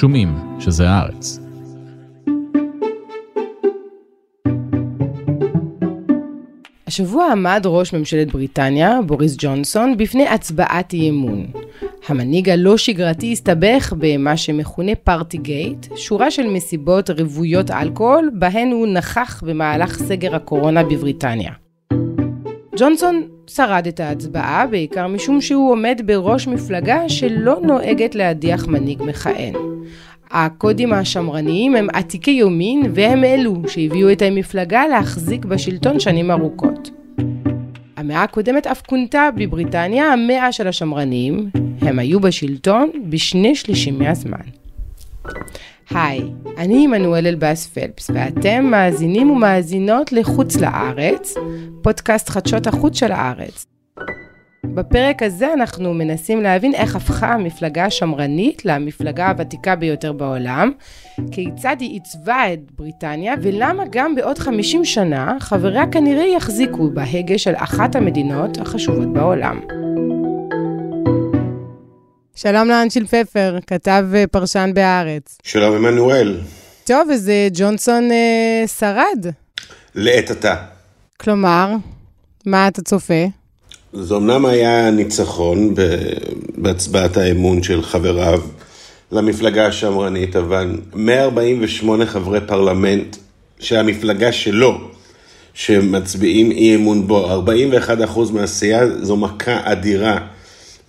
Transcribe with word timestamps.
שומעים 0.00 0.34
שזה 0.60 0.88
הארץ. 0.88 1.40
השבוע 6.86 7.32
עמד 7.32 7.62
ראש 7.64 7.92
ממשלת 7.92 8.32
בריטניה, 8.32 8.98
בוריס 9.06 9.36
ג'ונסון, 9.38 9.96
בפני 9.96 10.28
הצבעת 10.28 10.92
אי 10.92 11.10
אמון. 11.10 11.46
המנהיג 12.08 12.50
הלא 12.50 12.76
שגרתי 12.76 13.32
הסתבך 13.32 13.92
במה 13.98 14.36
שמכונה 14.36 14.94
פארטי 14.94 15.38
גייט, 15.38 15.86
שורה 15.96 16.30
של 16.30 16.46
מסיבות 16.46 17.10
רוויות 17.10 17.70
אלכוהול, 17.70 18.30
בהן 18.34 18.70
הוא 18.72 18.86
נכח 18.86 19.42
במהלך 19.46 19.98
סגר 19.98 20.34
הקורונה 20.34 20.82
בבריטניה. 20.82 21.67
ג'ונסון 22.78 23.22
שרד 23.46 23.86
את 23.88 24.00
ההצבעה 24.00 24.66
בעיקר 24.66 25.06
משום 25.06 25.40
שהוא 25.40 25.72
עומד 25.72 26.00
בראש 26.04 26.46
מפלגה 26.46 27.08
שלא 27.08 27.60
נוהגת 27.62 28.14
להדיח 28.14 28.66
מנהיג 28.66 29.02
מכהן. 29.02 29.54
הקודים 30.30 30.92
השמרניים 30.92 31.76
הם 31.76 31.86
עתיקי 31.92 32.30
יומין 32.30 32.82
והם 32.94 33.24
אלו 33.24 33.62
שהביאו 33.68 34.12
את 34.12 34.22
המפלגה 34.22 34.86
להחזיק 34.86 35.44
בשלטון 35.44 36.00
שנים 36.00 36.30
ארוכות. 36.30 36.90
המאה 37.96 38.22
הקודמת 38.22 38.66
אף 38.66 38.82
כונתה 38.86 39.28
בבריטניה 39.36 40.12
המאה 40.12 40.52
של 40.52 40.68
השמרנים, 40.68 41.50
הם 41.80 41.98
היו 41.98 42.20
בשלטון 42.20 42.90
בשני 43.08 43.54
שלישים 43.54 43.98
מהזמן. 43.98 44.38
היי, 45.90 46.20
אני 46.58 46.84
עמנואל 46.84 47.26
אלבאס 47.26 47.66
פלפס, 47.66 48.10
ואתם 48.14 48.64
מאזינים 48.64 49.30
ומאזינות 49.30 50.12
לחוץ 50.12 50.56
לארץ, 50.56 51.34
פודקאסט 51.82 52.28
חדשות 52.28 52.66
החוץ 52.66 52.98
של 52.98 53.12
הארץ. 53.12 53.66
בפרק 54.64 55.22
הזה 55.22 55.52
אנחנו 55.52 55.94
מנסים 55.94 56.42
להבין 56.42 56.74
איך 56.74 56.96
הפכה 56.96 57.32
המפלגה 57.32 57.84
השמרנית 57.84 58.64
למפלגה 58.64 59.28
הוותיקה 59.28 59.76
ביותר 59.76 60.12
בעולם, 60.12 60.72
כיצד 61.30 61.76
היא 61.80 61.90
עיצבה 61.90 62.52
את 62.52 62.72
בריטניה, 62.78 63.34
ולמה 63.42 63.82
גם 63.90 64.14
בעוד 64.14 64.38
50 64.38 64.84
שנה 64.84 65.36
חבריה 65.40 65.86
כנראה 65.86 66.26
יחזיקו 66.26 66.90
בהגה 66.90 67.38
של 67.38 67.54
אחת 67.56 67.96
המדינות 67.96 68.58
החשובות 68.58 69.12
בעולם. 69.12 69.60
שלום 72.40 72.68
לאנשיל 72.68 73.06
פפר, 73.06 73.56
כתב 73.66 74.04
פרשן 74.30 74.70
בהארץ. 74.74 75.38
שלום 75.42 75.74
עמנואל. 75.74 76.40
טוב, 76.84 77.10
אז 77.12 77.30
ג'ונסון 77.52 78.10
אה, 78.10 78.66
שרד. 78.78 79.26
לעת 79.94 80.30
עתה. 80.30 80.56
כלומר, 81.20 81.72
מה 82.46 82.68
אתה 82.68 82.82
צופה? 82.82 83.24
זה 83.92 84.16
אמנם 84.16 84.46
היה 84.46 84.90
ניצחון 84.90 85.74
בהצבעת 86.56 87.16
האמון 87.16 87.62
של 87.62 87.82
חבריו 87.82 88.42
למפלגה 89.12 89.66
השמרנית, 89.66 90.36
אבל 90.36 90.80
148 90.94 92.06
חברי 92.06 92.40
פרלמנט 92.40 93.16
שהמפלגה 93.60 94.32
שלו, 94.32 94.78
שמצביעים 95.54 96.50
אי 96.50 96.74
אמון 96.74 97.06
בו, 97.06 97.42
41% 97.46 98.32
מהסיעה, 98.32 98.80
זו 99.02 99.16
מכה 99.16 99.60
אדירה 99.64 100.26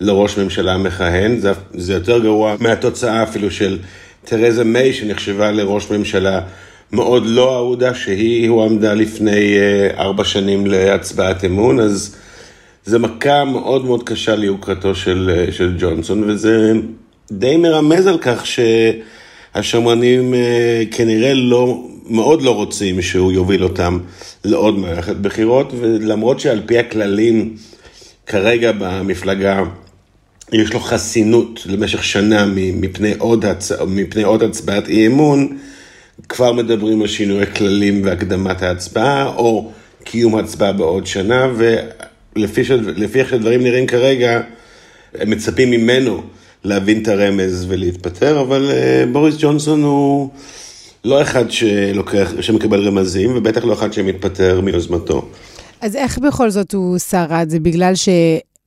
לראש 0.00 0.38
ממשלה 0.38 0.78
מכהן. 0.78 1.38
זה, 1.38 1.52
זה 1.74 1.92
יותר 1.92 2.18
גרוע 2.18 2.54
מהתוצאה 2.60 3.22
אפילו 3.22 3.50
של 3.50 3.78
תרזה 4.24 4.64
מיי, 4.64 4.92
שנחשבה 4.92 5.50
לראש 5.50 5.90
ממשלה 5.90 6.40
מאוד 6.92 7.22
לא 7.26 7.56
אהודה, 7.56 7.94
שהיא 7.94 8.48
הועמדה 8.48 8.94
לפני 8.94 9.56
ארבע 9.98 10.24
שנים 10.24 10.66
להצבעת 10.66 11.44
אמון, 11.44 11.80
אז... 11.80 12.16
זה 12.84 12.98
מכה 12.98 13.44
מאוד 13.44 13.84
מאוד 13.84 14.02
קשה 14.02 14.36
ליוקרתו 14.36 14.94
של, 14.94 15.46
של 15.50 15.76
ג'ונסון, 15.78 16.30
וזה 16.30 16.72
די 17.32 17.56
מרמז 17.56 18.06
על 18.06 18.18
כך 18.20 18.44
שהשמרנים 18.46 20.34
אה, 20.34 20.82
כנראה 20.90 21.34
לא, 21.34 21.84
מאוד 22.06 22.42
לא 22.42 22.54
רוצים 22.54 23.02
שהוא 23.02 23.32
יוביל 23.32 23.64
אותם 23.64 23.98
לעוד 24.44 24.78
מערכת 24.78 25.16
בחירות, 25.16 25.72
ולמרות 25.80 26.40
שעל 26.40 26.62
פי 26.66 26.78
הכללים 26.78 27.56
כרגע 28.26 28.72
במפלגה 28.78 29.62
יש 30.52 30.72
לו 30.72 30.80
חסינות 30.80 31.60
למשך 31.66 32.04
שנה 32.04 32.46
מפני 32.54 33.14
עוד, 33.18 33.44
הצ... 33.44 33.72
מפני 33.72 34.22
עוד 34.22 34.42
הצבעת 34.42 34.88
אי 34.88 35.06
אמון, 35.06 35.58
כבר 36.28 36.52
מדברים 36.52 37.02
על 37.02 37.08
שינוי 37.08 37.46
כללים 37.46 38.04
והקדמת 38.04 38.62
ההצבעה, 38.62 39.26
או 39.26 39.70
קיום 40.04 40.36
הצבעה 40.36 40.72
בעוד 40.72 41.06
שנה, 41.06 41.46
ו... 41.56 41.76
לפי, 42.36 42.64
ש... 42.64 42.70
איך 43.14 43.30
שהדברים 43.30 43.62
נראים 43.62 43.86
כרגע, 43.86 44.40
הם 45.14 45.30
מצפים 45.30 45.70
ממנו 45.70 46.22
להבין 46.64 47.02
את 47.02 47.08
הרמז 47.08 47.66
ולהתפטר, 47.68 48.40
אבל 48.40 48.70
uh, 48.70 49.08
בוריס 49.12 49.34
ג'ונסון 49.38 49.82
הוא 49.82 50.30
לא 51.04 51.22
אחד 51.22 51.50
שלוקח, 51.50 52.32
שמקבל 52.40 52.88
רמזים, 52.88 53.36
ובטח 53.36 53.64
לא 53.64 53.72
אחד 53.72 53.92
שמתפטר 53.92 54.60
מיוזמתו. 54.60 55.28
אז 55.80 55.96
איך 55.96 56.18
בכל 56.18 56.50
זאת 56.50 56.74
הוא 56.74 56.98
שרד? 56.98 57.46
זה 57.48 57.60
בגלל 57.60 57.94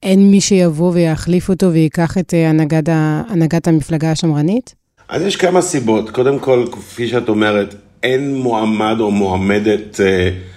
שאין 0.03 0.31
מי 0.31 0.41
שיבוא 0.41 0.91
ויחליף 0.93 1.49
אותו 1.49 1.71
ויקח 1.71 2.17
את 2.17 2.33
אה, 2.33 2.49
הנהגת, 2.49 2.89
הנהגת 3.29 3.67
המפלגה 3.67 4.11
השמרנית? 4.11 4.75
אז 5.09 5.21
יש 5.21 5.35
כמה 5.35 5.61
סיבות. 5.61 6.09
קודם 6.09 6.39
כל, 6.39 6.65
כפי 6.71 7.07
שאת 7.07 7.29
אומרת, 7.29 7.75
אין 8.03 8.35
מועמד 8.35 8.95
או 8.99 9.11
מועמדת... 9.11 9.95
Uh, 9.95 10.53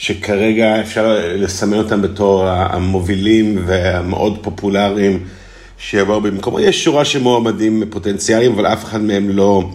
שכרגע 0.00 0.80
אפשר 0.80 1.18
לסמן 1.34 1.78
אותם 1.78 2.02
בתור 2.02 2.48
המובילים 2.48 3.58
והמאוד 3.66 4.38
פופולריים 4.42 5.24
שיבואו 5.78 6.20
במקומו. 6.20 6.60
יש 6.60 6.84
שורה 6.84 7.04
של 7.04 7.22
מועמדים 7.22 7.82
פוטנציאליים, 7.90 8.52
אבל 8.52 8.66
אף 8.66 8.84
אחד 8.84 9.00
מהם 9.00 9.30
לא 9.30 9.70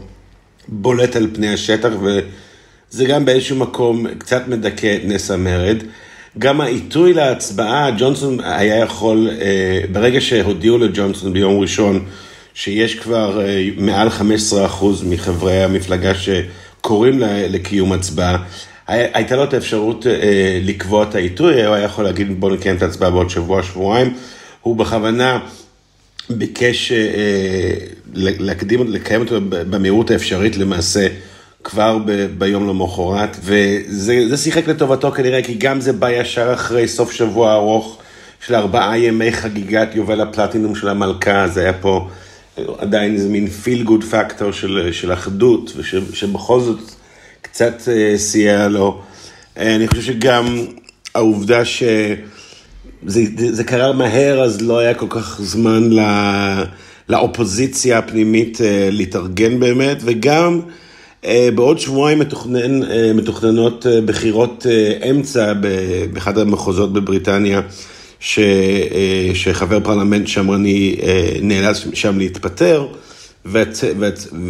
בולט 0.68 1.16
על 1.16 1.28
פני 1.34 1.54
השטח, 1.54 1.90
וזה 2.02 3.06
גם 3.06 3.26
באיזשהו 3.26 3.56
מקום 3.56 4.06
קצת 4.18 4.48
מדכא 4.48 4.96
את 4.96 5.02
נס 5.06 5.32
המרד. 5.32 5.78
גם 6.40 6.62
העיתוי 6.62 7.14
להצבעה, 7.14 7.92
ג'ונסון 7.98 8.40
היה 8.44 8.80
יכול, 8.80 9.30
אה, 9.42 9.82
ברגע 9.92 10.22
שהודיעו 10.22 10.78
לג'ונסון 10.78 11.34
ביום 11.34 11.60
ראשון, 11.60 12.06
שיש 12.54 12.96
כבר 12.96 13.42
אה, 13.42 13.68
מעל 13.78 14.08
15% 14.08 14.86
מחברי 15.06 15.64
המפלגה 15.64 16.12
שקוראים 16.16 17.20
לקיום 17.50 17.94
הצבעה, 17.94 18.44
הייתה 18.88 19.36
לו 19.36 19.44
את 19.44 19.54
האפשרות 19.54 20.08
אה, 20.08 20.60
לקבוע 20.64 21.04
את 21.04 21.16
העיתוי, 21.16 21.66
הוא 21.66 21.76
היה 21.76 21.86
יכול 21.86 22.04
להגיד 22.04 22.40
בוא 22.40 22.52
נקיים 22.52 22.76
את 22.76 22.82
ההצבעה 22.82 23.10
בעוד 23.12 23.30
שבוע, 23.30 23.64
שבועיים. 23.64 24.14
הוא 24.62 24.76
בכוונה 24.76 25.40
ביקש 26.30 26.92
להקדים, 28.14 28.94
לקיים 28.94 29.22
אותו 29.22 29.36
במהירות 29.50 30.12
האפשרית 30.12 30.58
למעשה. 30.58 31.08
כבר 31.66 31.98
ב, 32.06 32.12
ביום 32.38 32.68
למחרת, 32.68 33.38
וזה 33.44 34.38
שיחק 34.38 34.68
לטובתו 34.68 35.12
כנראה, 35.12 35.44
כי 35.44 35.54
גם 35.54 35.82
זה 35.82 35.94
בא 35.94 36.10
ישר 36.10 36.54
אחרי 36.54 36.88
סוף 36.88 37.12
שבוע 37.12 37.54
ארוך 37.54 37.98
של 38.46 38.56
ארבעה 38.56 38.98
ימי 38.98 39.32
חגיגת 39.32 39.96
יובל 39.96 40.22
הפלטינום 40.22 40.76
של 40.76 40.90
המלכה, 40.90 41.48
זה 41.48 41.62
היה 41.62 41.74
פה 41.74 42.08
עדיין 42.78 43.14
איזה 43.14 43.30
מין 43.30 43.48
פיל 43.48 43.84
גוד 43.84 44.04
פקטור 44.04 44.52
של, 44.52 44.90
של 44.92 45.14
אחדות, 45.14 45.74
ושבכל 45.78 46.60
זאת 46.60 46.80
קצת 47.42 47.82
אה, 47.88 48.18
סייע 48.18 48.68
לו. 48.68 49.02
אה, 49.58 49.76
אני 49.76 49.88
חושב 49.88 50.02
שגם 50.02 50.66
העובדה 51.16 51.66
שזה 51.66 53.64
קרה 53.66 53.94
מהר, 53.94 54.44
אז 54.44 54.62
לא 54.62 54.80
היה 54.80 54.94
כל 54.94 55.08
כך 55.10 55.42
זמן 55.42 55.90
לא, 55.90 56.04
לאופוזיציה 57.10 57.98
הפנימית 57.98 58.62
אה, 58.62 58.90
להתארגן 58.92 59.60
באמת, 59.60 59.98
וגם 60.06 60.62
בעוד 61.56 61.80
שבועיים 61.80 62.20
מתוכנן, 62.20 62.80
מתוכננות 63.16 63.86
בחירות 64.06 64.66
אמצע 65.10 65.54
באחד 66.14 66.38
המחוזות 66.38 66.94
בבריטניה. 66.94 67.62
ש, 68.20 68.40
שחבר 69.34 69.80
פרלמנט 69.80 70.28
שמרני 70.28 70.96
נאלץ 71.42 71.86
שם 71.94 72.18
להתפטר. 72.18 72.88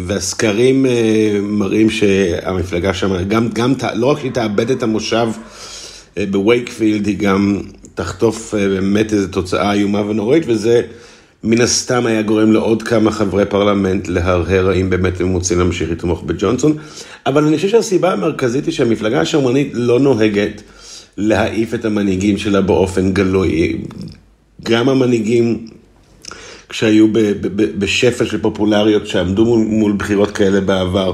והסקרים 0.06 0.86
אה, 0.86 1.38
מראים 1.42 1.90
שהמפלגה 1.90 2.94
שם, 2.94 3.28
גם, 3.28 3.48
גם, 3.52 3.74
לא 3.94 4.06
רק 4.06 4.18
שהיא 4.18 4.32
תאבד 4.32 4.70
את 4.70 4.82
המושב 4.82 5.28
אה, 6.18 6.24
בווייקפילד, 6.30 7.06
היא 7.06 7.18
גם 7.18 7.60
תחטוף 7.94 8.54
אה, 8.54 8.68
באמת 8.68 9.12
איזו 9.12 9.28
תוצאה 9.28 9.72
איומה 9.72 10.10
ונוראית, 10.10 10.42
וזה 10.46 10.82
מן 11.44 11.60
הסתם 11.60 12.06
היה 12.06 12.22
גורם 12.22 12.52
לעוד 12.52 12.82
כמה 12.82 13.10
חברי 13.10 13.44
פרלמנט 13.44 14.08
להרהר 14.08 14.68
האם 14.70 14.90
באמת 14.90 15.20
הם 15.20 15.32
רוצים 15.32 15.58
להמשיך 15.58 15.90
לתמוך 15.90 16.22
בג'ונסון. 16.22 16.76
אבל 17.26 17.44
אני 17.44 17.56
חושב 17.56 17.68
שהסיבה 17.68 18.12
המרכזית 18.12 18.66
היא 18.66 18.74
שהמפלגה 18.74 19.20
השמרנית 19.20 19.70
לא 19.72 20.00
נוהגת 20.00 20.62
להעיף 21.16 21.74
את 21.74 21.84
המנהיגים 21.84 22.38
שלה 22.38 22.60
באופן 22.60 23.12
גלוי. 23.12 23.78
גם 24.62 24.88
המנהיגים 24.88 25.66
כשהיו 26.68 27.06
בשפל 27.78 28.26
של 28.26 28.40
פופולריות, 28.40 29.06
שעמדו 29.06 29.44
מול, 29.44 29.66
מול 29.66 29.92
בחירות 29.92 30.30
כאלה 30.30 30.60
בעבר, 30.60 31.12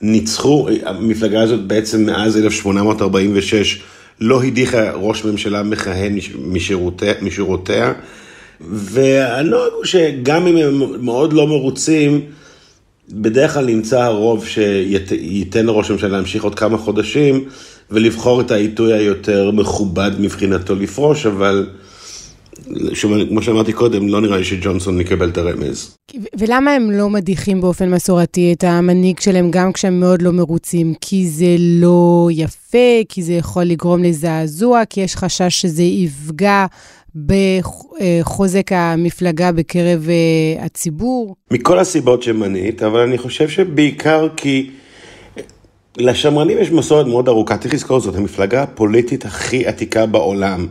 ניצחו, 0.00 0.68
המפלגה 0.84 1.42
הזאת 1.42 1.66
בעצם 1.66 2.06
מאז 2.06 2.36
1846 2.36 3.82
לא 4.20 4.42
הדיחה 4.42 4.92
ראש 4.92 5.24
ממשלה 5.24 5.62
מכהן 5.62 6.18
משורותיה, 6.38 7.12
משורותיה 7.22 7.92
והנוהג 8.60 9.72
הוא 9.72 9.84
שגם 9.84 10.46
אם 10.46 10.56
הם 10.56 11.04
מאוד 11.04 11.32
לא 11.32 11.46
מרוצים, 11.46 12.20
בדרך 13.10 13.54
כלל 13.54 13.66
נמצא 13.66 14.00
הרוב 14.00 14.46
שייתן 14.46 15.66
לראש 15.66 15.90
הממשלה 15.90 16.08
להמשיך 16.08 16.44
עוד 16.44 16.54
כמה 16.54 16.78
חודשים 16.78 17.44
ולבחור 17.90 18.40
את 18.40 18.50
העיתוי 18.50 18.92
היותר 18.92 19.50
מכובד 19.50 20.10
מבחינתו 20.18 20.74
לפרוש, 20.74 21.26
אבל 21.26 21.66
כמו 23.28 23.42
שאמרתי 23.42 23.72
קודם, 23.72 24.08
לא 24.08 24.20
נראה 24.20 24.36
לי 24.36 24.44
שג'ונסון 24.44 25.00
יקבל 25.00 25.28
את 25.28 25.38
הרמז. 25.38 25.96
ולמה 26.38 26.70
הם 26.74 26.90
לא 26.90 27.10
מדיחים 27.10 27.60
באופן 27.60 27.90
מסורתי 27.90 28.52
את 28.52 28.64
המנהיג 28.64 29.20
שלהם 29.20 29.50
גם 29.50 29.72
כשהם 29.72 30.00
מאוד 30.00 30.22
לא 30.22 30.30
מרוצים? 30.30 30.94
כי 31.00 31.28
זה 31.28 31.56
לא 31.58 32.28
יפה, 32.32 33.02
כי 33.08 33.22
זה 33.22 33.32
יכול 33.32 33.64
לגרום 33.64 34.02
לזעזוע, 34.02 34.84
כי 34.90 35.00
יש 35.00 35.16
חשש 35.16 35.60
שזה 35.60 35.82
יפגע 35.82 36.66
בחוזק 37.16 38.72
המפלגה 38.72 39.52
בקרב 39.52 40.08
אה, 40.08 40.64
הציבור? 40.64 41.36
מכל 41.50 41.78
הסיבות 41.78 42.22
שמנית, 42.22 42.82
אבל 42.82 43.00
אני 43.00 43.18
חושב 43.18 43.48
שבעיקר 43.48 44.28
כי 44.36 44.70
לשמרנים 45.96 46.58
יש 46.60 46.70
מסורת 46.70 47.06
מאוד 47.06 47.28
ארוכה, 47.28 47.58
צריך 47.58 47.74
לזכור 47.74 48.00
זאת, 48.00 48.16
המפלגה 48.16 48.62
הפוליטית 48.62 49.24
הכי 49.24 49.66
עתיקה 49.66 50.06
בעולם. 50.06 50.66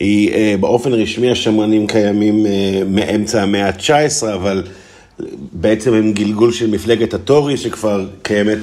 היא 0.00 0.32
אה, 0.32 0.54
באופן 0.60 0.92
רשמי 0.92 1.30
השמרנים 1.30 1.86
קיימים 1.86 2.46
אה, 2.46 2.82
מאמצע 2.86 3.42
המאה 3.42 3.66
ה-19, 3.66 4.34
אבל 4.34 4.62
בעצם 5.52 5.94
הם 5.94 6.12
גלגול 6.12 6.52
של 6.52 6.70
מפלגת 6.70 7.14
הטורי 7.14 7.56
שכבר 7.56 8.06
קיימת 8.22 8.58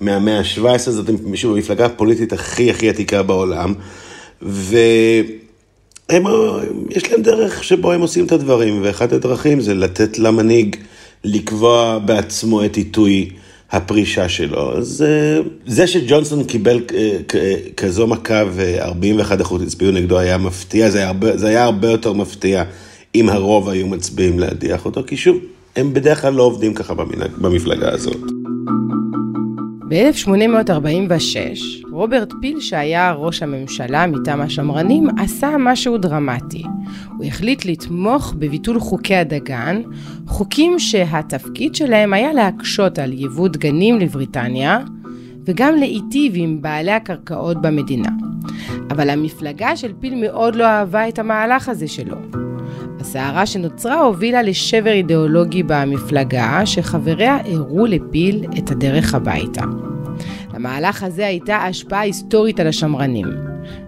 מהמאה 0.00 0.38
ה-17, 0.38 0.78
זאת 0.78 1.10
שוב 1.34 1.54
המפלגה 1.54 1.86
הפוליטית 1.86 2.32
הכי 2.32 2.70
הכי 2.70 2.88
עתיקה 2.88 3.22
בעולם. 3.22 3.74
ו... 4.42 4.76
הם, 6.08 6.24
יש 6.90 7.10
להם 7.10 7.22
דרך 7.22 7.64
שבו 7.64 7.92
הם 7.92 8.00
עושים 8.00 8.26
את 8.26 8.32
הדברים, 8.32 8.80
ואחת 8.82 9.12
הדרכים 9.12 9.60
זה 9.60 9.74
לתת 9.74 10.18
למנהיג 10.18 10.76
לקבוע 11.24 11.98
בעצמו 11.98 12.64
את 12.64 12.76
עיתוי 12.76 13.30
הפרישה 13.76 14.28
שלו. 14.28 14.78
אז 14.78 15.04
זה 15.66 15.86
שג'ונסון 15.86 16.44
קיבל 16.44 16.80
אה, 16.94 17.54
כזו 17.76 18.06
מכה 18.06 18.42
ו-41% 18.50 19.62
הצביעו 19.62 19.92
נגדו 19.92 20.18
היה 20.18 20.38
מפתיע, 20.38 20.90
זה 20.90 20.98
היה, 20.98 21.06
הרבה, 21.06 21.36
זה 21.36 21.48
היה 21.48 21.64
הרבה 21.64 21.90
יותר 21.90 22.12
מפתיע 22.12 22.64
אם 23.14 23.28
הרוב 23.28 23.68
היו 23.68 23.86
מצביעים 23.86 24.38
להדיח 24.38 24.84
אותו, 24.84 25.02
כי 25.06 25.16
שוב, 25.16 25.36
הם 25.76 25.94
בדרך 25.94 26.20
כלל 26.20 26.32
לא 26.32 26.42
עובדים 26.42 26.74
ככה 26.74 26.94
במפלגה 27.38 27.92
הזאת. 27.92 28.33
ב-1846, 29.94 31.86
רוברט 31.90 32.32
פיל, 32.40 32.60
שהיה 32.60 33.12
ראש 33.12 33.42
הממשלה 33.42 34.06
מטעם 34.06 34.40
השמרנים, 34.40 35.08
עשה 35.18 35.50
משהו 35.58 35.98
דרמטי. 35.98 36.62
הוא 37.16 37.24
החליט 37.24 37.64
לתמוך 37.64 38.34
בביטול 38.38 38.80
חוקי 38.80 39.14
הדגן, 39.16 39.82
חוקים 40.26 40.78
שהתפקיד 40.78 41.74
שלהם 41.74 42.12
היה 42.12 42.32
להקשות 42.32 42.98
על 42.98 43.12
יבוא 43.12 43.48
דגנים 43.48 43.98
לבריטניה, 43.98 44.78
וגם 45.44 45.74
להיטיב 45.74 46.32
עם 46.36 46.62
בעלי 46.62 46.92
הקרקעות 46.92 47.62
במדינה. 47.62 48.10
אבל 48.90 49.10
המפלגה 49.10 49.76
של 49.76 49.92
פיל 50.00 50.14
מאוד 50.14 50.56
לא 50.56 50.64
אהבה 50.64 51.08
את 51.08 51.18
המהלך 51.18 51.68
הזה 51.68 51.88
שלו. 51.88 52.16
הסערה 53.04 53.46
שנוצרה 53.46 54.00
הובילה 54.00 54.42
לשבר 54.42 54.90
אידיאולוגי 54.92 55.62
במפלגה, 55.62 56.60
שחבריה 56.64 57.38
הראו 57.44 57.86
לפיל 57.86 58.44
את 58.58 58.70
הדרך 58.70 59.14
הביתה. 59.14 59.62
למהלך 60.54 61.02
הזה 61.02 61.26
הייתה 61.26 61.56
השפעה 61.56 62.00
היסטורית 62.00 62.60
על 62.60 62.66
השמרנים. 62.66 63.26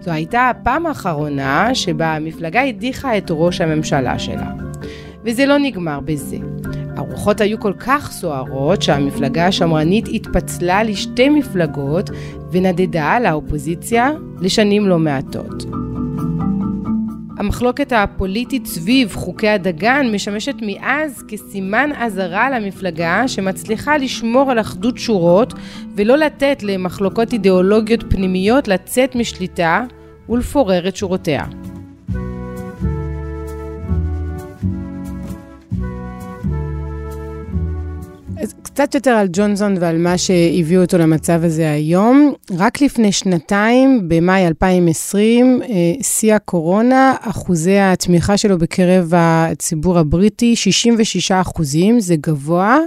זו 0.01 0.11
הייתה 0.11 0.49
הפעם 0.49 0.85
האחרונה 0.85 1.75
שבה 1.75 2.15
המפלגה 2.15 2.61
הדיחה 2.61 3.17
את 3.17 3.27
ראש 3.29 3.61
הממשלה 3.61 4.19
שלה. 4.19 4.51
וזה 5.23 5.45
לא 5.45 5.57
נגמר 5.57 5.99
בזה. 5.99 6.37
הרוחות 6.95 7.41
היו 7.41 7.59
כל 7.59 7.73
כך 7.79 8.11
סוערות 8.11 8.81
שהמפלגה 8.81 9.47
השמרנית 9.47 10.07
התפצלה 10.13 10.83
לשתי 10.83 11.29
מפלגות 11.29 12.09
ונדדה 12.51 13.19
לאופוזיציה 13.19 14.11
לשנים 14.41 14.87
לא 14.87 14.99
מעטות. 14.99 15.86
המחלוקת 17.37 17.93
הפוליטית 17.95 18.65
סביב 18.65 19.15
חוקי 19.15 19.49
הדגן 19.49 20.07
משמשת 20.13 20.55
מאז 20.61 21.23
כסימן 21.27 21.89
אזהרה 21.97 22.59
למפלגה 22.59 23.27
שמצליחה 23.27 23.97
לשמור 23.97 24.51
על 24.51 24.59
אחדות 24.59 24.97
שורות 24.97 25.53
ולא 25.95 26.17
לתת 26.17 26.63
למחלוקות 26.63 27.33
אידיאולוגיות 27.33 28.03
פנימיות 28.09 28.67
לצאת 28.67 29.15
משליטה 29.15 29.83
ולפורר 30.29 30.87
את 30.87 30.95
שורותיה. 30.95 31.45
קצת 38.77 38.95
יותר 38.95 39.11
על 39.11 39.27
ג'ונסון 39.33 39.75
ועל 39.79 39.97
מה 39.97 40.17
שהביאו 40.17 40.81
אותו 40.81 40.97
למצב 40.97 41.43
הזה 41.43 41.71
היום. 41.71 42.33
רק 42.57 42.81
לפני 42.81 43.11
שנתיים, 43.11 44.01
במאי 44.07 44.47
2020, 44.47 45.61
אה, 45.61 45.67
שיא 46.01 46.33
הקורונה, 46.35 47.15
אחוזי 47.21 47.79
התמיכה 47.79 48.37
שלו 48.37 48.57
בקרב 48.57 49.13
הציבור 49.15 49.99
הבריטי, 49.99 50.55
66 50.55 51.31
אחוזים, 51.31 51.99
זה 51.99 52.15
גבוה. 52.15 52.77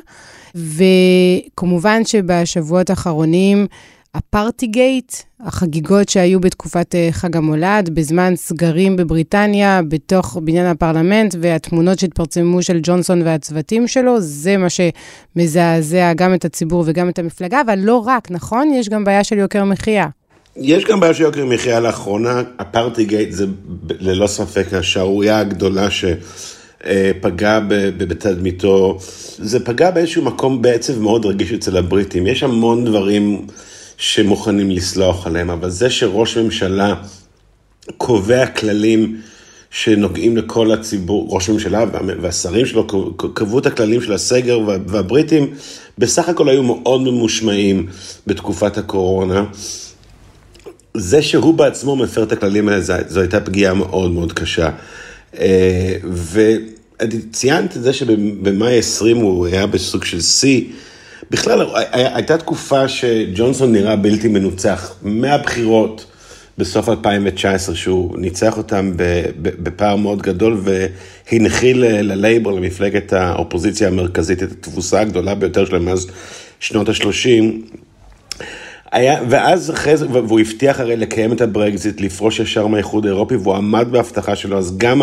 וכמובן 0.54 2.04
שבשבועות 2.04 2.90
האחרונים, 2.90 3.66
הפארטיגייט, 4.14 5.12
החגיגות 5.40 6.08
שהיו 6.08 6.40
בתקופת 6.40 6.94
אה, 6.94 7.08
חג 7.10 7.36
המולד, 7.36 7.90
בזמן 7.94 8.36
סגרים 8.36 8.96
בבריטניה, 8.96 9.80
בתוך 9.88 10.38
בניין 10.42 10.66
הפרלמנט, 10.66 11.34
והתמונות 11.40 11.98
שהתפרצמו 11.98 12.62
של 12.62 12.80
ג'ונסון 12.82 13.22
והצוותים 13.22 13.88
שלו, 13.88 14.20
זה 14.20 14.56
מה 14.56 14.66
שמזעזע 14.70 16.12
גם 16.12 16.34
את 16.34 16.44
הציבור 16.44 16.84
וגם 16.86 17.08
את 17.08 17.18
המפלגה, 17.18 17.60
אבל 17.60 17.78
לא 17.78 17.96
רק, 17.96 18.30
נכון? 18.30 18.72
יש 18.74 18.88
גם 18.88 19.04
בעיה 19.04 19.24
של 19.24 19.38
יוקר 19.38 19.64
מחיה. 19.64 20.06
יש 20.56 20.84
גם 20.84 21.00
בעיה 21.00 21.14
של 21.14 21.22
יוקר 21.22 21.46
מחיה 21.46 21.80
לאחרונה, 21.80 22.42
הפארטיגייט 22.58 23.32
זה 23.32 23.46
ללא 23.90 24.26
ספק 24.26 24.74
השערורייה 24.74 25.38
הגדולה 25.38 25.90
ש... 25.90 26.04
פגע 27.20 27.60
בתדמיתו, 27.96 28.98
זה 29.38 29.64
פגע 29.64 29.90
באיזשהו 29.90 30.24
מקום 30.24 30.62
בעצב 30.62 30.98
מאוד 30.98 31.26
רגיש 31.26 31.52
אצל 31.52 31.76
הבריטים. 31.76 32.26
יש 32.26 32.42
המון 32.42 32.84
דברים 32.84 33.46
שמוכנים 34.00 34.70
לסלוח 34.70 35.26
עליהם, 35.26 35.50
אבל 35.50 35.70
זה 35.70 35.90
שראש 35.90 36.36
ממשלה 36.36 36.94
קובע 37.96 38.46
כללים 38.46 39.20
שנוגעים 39.70 40.36
לכל 40.36 40.72
הציבור, 40.72 41.28
ראש 41.30 41.48
הממשלה 41.48 41.84
והשרים 42.20 42.66
שלו 42.66 42.86
קבעו 43.34 43.58
את 43.58 43.66
הכללים 43.66 44.02
של 44.02 44.12
הסגר 44.12 44.60
והבריטים 44.86 45.54
בסך 45.98 46.28
הכל 46.28 46.48
היו 46.48 46.62
מאוד 46.62 47.00
ממושמעים 47.00 47.86
בתקופת 48.26 48.78
הקורונה. 48.78 49.44
זה 50.94 51.22
שהוא 51.22 51.54
בעצמו 51.54 51.96
מפר 51.96 52.22
את 52.22 52.32
הכללים 52.32 52.68
האלה, 52.68 52.80
זו 53.08 53.20
הייתה 53.20 53.40
פגיעה 53.40 53.74
מאוד 53.74 54.10
מאוד 54.10 54.32
קשה. 54.32 54.70
אה, 55.38 55.96
וציינת 56.32 57.76
את 57.76 57.82
זה 57.82 57.92
שבמאי 57.92 58.78
20 58.78 59.16
הוא 59.16 59.46
היה 59.46 59.66
בסוג 59.66 60.04
של 60.04 60.20
שיא. 60.20 60.64
בכלל, 61.30 61.66
הייתה 61.92 62.38
תקופה 62.38 62.88
שג'ונסון 62.88 63.72
נראה 63.72 63.96
בלתי 63.96 64.28
מנוצח. 64.28 64.94
מהבחירות 65.02 66.06
בסוף 66.58 66.88
2019, 66.88 67.74
שהוא 67.74 68.18
ניצח 68.18 68.58
אותם 68.58 68.92
בפער 69.36 69.96
מאוד 69.96 70.22
גדול 70.22 70.62
והנחיל 70.64 71.84
ללייבור, 71.84 72.52
למפלגת 72.52 73.12
האופוזיציה 73.12 73.88
המרכזית, 73.88 74.42
את 74.42 74.52
התבוסה 74.52 75.00
הגדולה 75.00 75.34
ביותר 75.34 75.64
שלהם 75.64 75.84
מאז 75.84 76.06
שנות 76.60 76.88
ה-30. 76.88 77.72
היה, 78.92 79.20
ואז 79.28 79.70
אחרי 79.70 79.96
זה, 79.96 80.06
והוא 80.10 80.40
הבטיח 80.40 80.80
הרי 80.80 80.96
לקיים 80.96 81.32
את 81.32 81.40
הברקזיט, 81.40 82.00
לפרוש 82.00 82.40
ישר 82.40 82.66
מהאיחוד 82.66 83.06
האירופי, 83.06 83.36
והוא 83.36 83.54
עמד 83.54 83.88
בהבטחה 83.90 84.36
שלו, 84.36 84.58
אז 84.58 84.78
גם, 84.78 85.02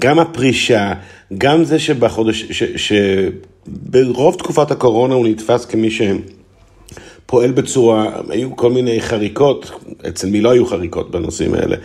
גם 0.00 0.18
הפרישה, 0.18 0.92
גם 1.38 1.64
זה 1.64 1.78
שבחודש, 1.78 2.44
ש, 2.76 2.92
שברוב 3.92 4.34
תקופת 4.34 4.70
הקורונה 4.70 5.14
הוא 5.14 5.28
נתפס 5.28 5.64
כמי 5.64 5.88
שפועל 5.90 7.52
בצורה, 7.52 8.20
היו 8.28 8.56
כל 8.56 8.70
מיני 8.70 9.00
חריקות, 9.00 9.70
אצל 10.08 10.28
מי 10.28 10.40
לא 10.40 10.50
היו 10.50 10.66
חריקות 10.66 11.10
בנושאים 11.10 11.54
האלה, 11.54 11.76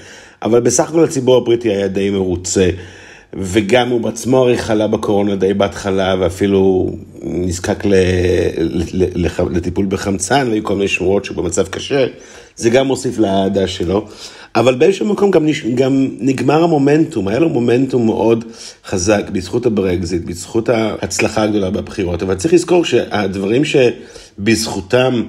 אבל 0.42 0.60
בסך 0.60 0.90
הכל 0.90 1.04
הציבור 1.04 1.38
הבריטי 1.38 1.70
היה 1.70 1.88
די 1.88 2.10
מרוצה. 2.10 2.70
וגם 3.38 3.90
הוא 3.90 4.02
בעצמו 4.02 4.38
הרי 4.38 4.58
חלה 4.58 4.88
בקורונה 4.88 5.36
די 5.36 5.54
בהתחלה, 5.54 6.16
ואפילו 6.20 6.94
נזקק 7.24 7.86
ל, 7.86 7.94
לטיפול 9.52 9.86
בחמצן, 9.86 10.48
והיו 10.50 10.63
כל 10.63 10.75
מיני 10.75 10.88
שמועות 10.88 11.25
שהוא 11.25 11.38
במצב 11.38 11.68
קשה, 11.68 12.06
זה 12.56 12.70
גם 12.70 12.88
מוסיף 12.88 13.18
לאהדה 13.18 13.68
שלו. 13.68 14.08
אבל 14.56 14.75
באיזשהו 14.75 15.06
מקום 15.06 15.32
גם, 15.32 15.46
גם 15.75 16.08
נגמר 16.20 16.63
המומנטום, 16.63 17.28
היה 17.28 17.40
לו 17.40 17.50
מומנטום 17.50 18.06
מאוד 18.06 18.46
חזק 18.86 19.30
בזכות 19.32 19.66
הברקזיט, 19.66 20.24
בזכות 20.25 20.70
ההצלחה 20.70 21.44
הגדולה 21.44 21.70
בבחירות, 21.70 22.24
אבל 22.24 22.36
צריך 22.36 22.54
לזכור 22.54 22.86
שהדברים 22.86 23.62
שבזכותם 23.66 25.24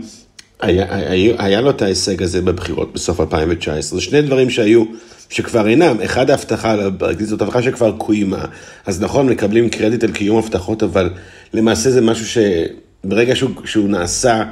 היה, 0.60 0.86
היה, 0.90 1.34
היה 1.38 1.60
לו 1.60 1.70
את 1.70 1.82
ההישג 1.82 2.22
הזה 2.22 2.42
בבחירות 2.42 2.92
בסוף 2.92 3.20
2019, 3.20 3.98
זה 3.98 4.04
שני 4.04 4.22
דברים 4.22 4.50
שהיו 4.50 4.84
שכבר 5.28 5.68
אינם. 5.68 5.96
אחד 6.04 6.30
ההבטחה 6.30 6.70
על 6.70 6.80
הברקזיט 6.80 7.28
זאת 7.28 7.42
הבטחה 7.42 7.62
שכבר 7.62 7.92
קוימה. 7.98 8.44
אז 8.86 9.00
נכון, 9.00 9.28
מקבלים 9.28 9.68
קרדיט 9.68 10.04
על 10.04 10.12
קיום 10.12 10.38
הבטחות, 10.38 10.82
אבל 10.82 11.10
למעשה 11.54 11.90
זה 11.90 12.00
משהו 12.00 12.26
שברגע 12.26 13.36
שהוא, 13.36 13.50
שהוא 13.64 13.88
נעשה, 13.88 14.42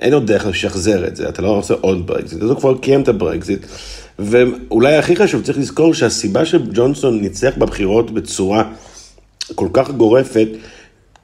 אין 0.00 0.14
עוד 0.14 0.26
דרך 0.26 0.46
לשחזר 0.46 1.06
את 1.06 1.16
זה, 1.16 1.28
אתה 1.28 1.42
לא 1.42 1.48
עושה 1.48 1.74
עוד 1.80 2.06
ברקזיט, 2.06 2.42
אז 2.42 2.50
הוא 2.50 2.58
כבר 2.58 2.78
קיים 2.78 3.02
את 3.02 3.08
הברקזיט. 3.08 3.66
ואולי 4.18 4.96
הכי 4.96 5.16
חשוב, 5.16 5.42
צריך 5.42 5.58
לזכור 5.58 5.94
שהסיבה 5.94 6.44
שג'ונסון 6.44 7.20
ניצח 7.20 7.52
בבחירות 7.58 8.10
בצורה 8.10 8.64
כל 9.54 9.68
כך 9.72 9.90
גורפת, 9.90 10.48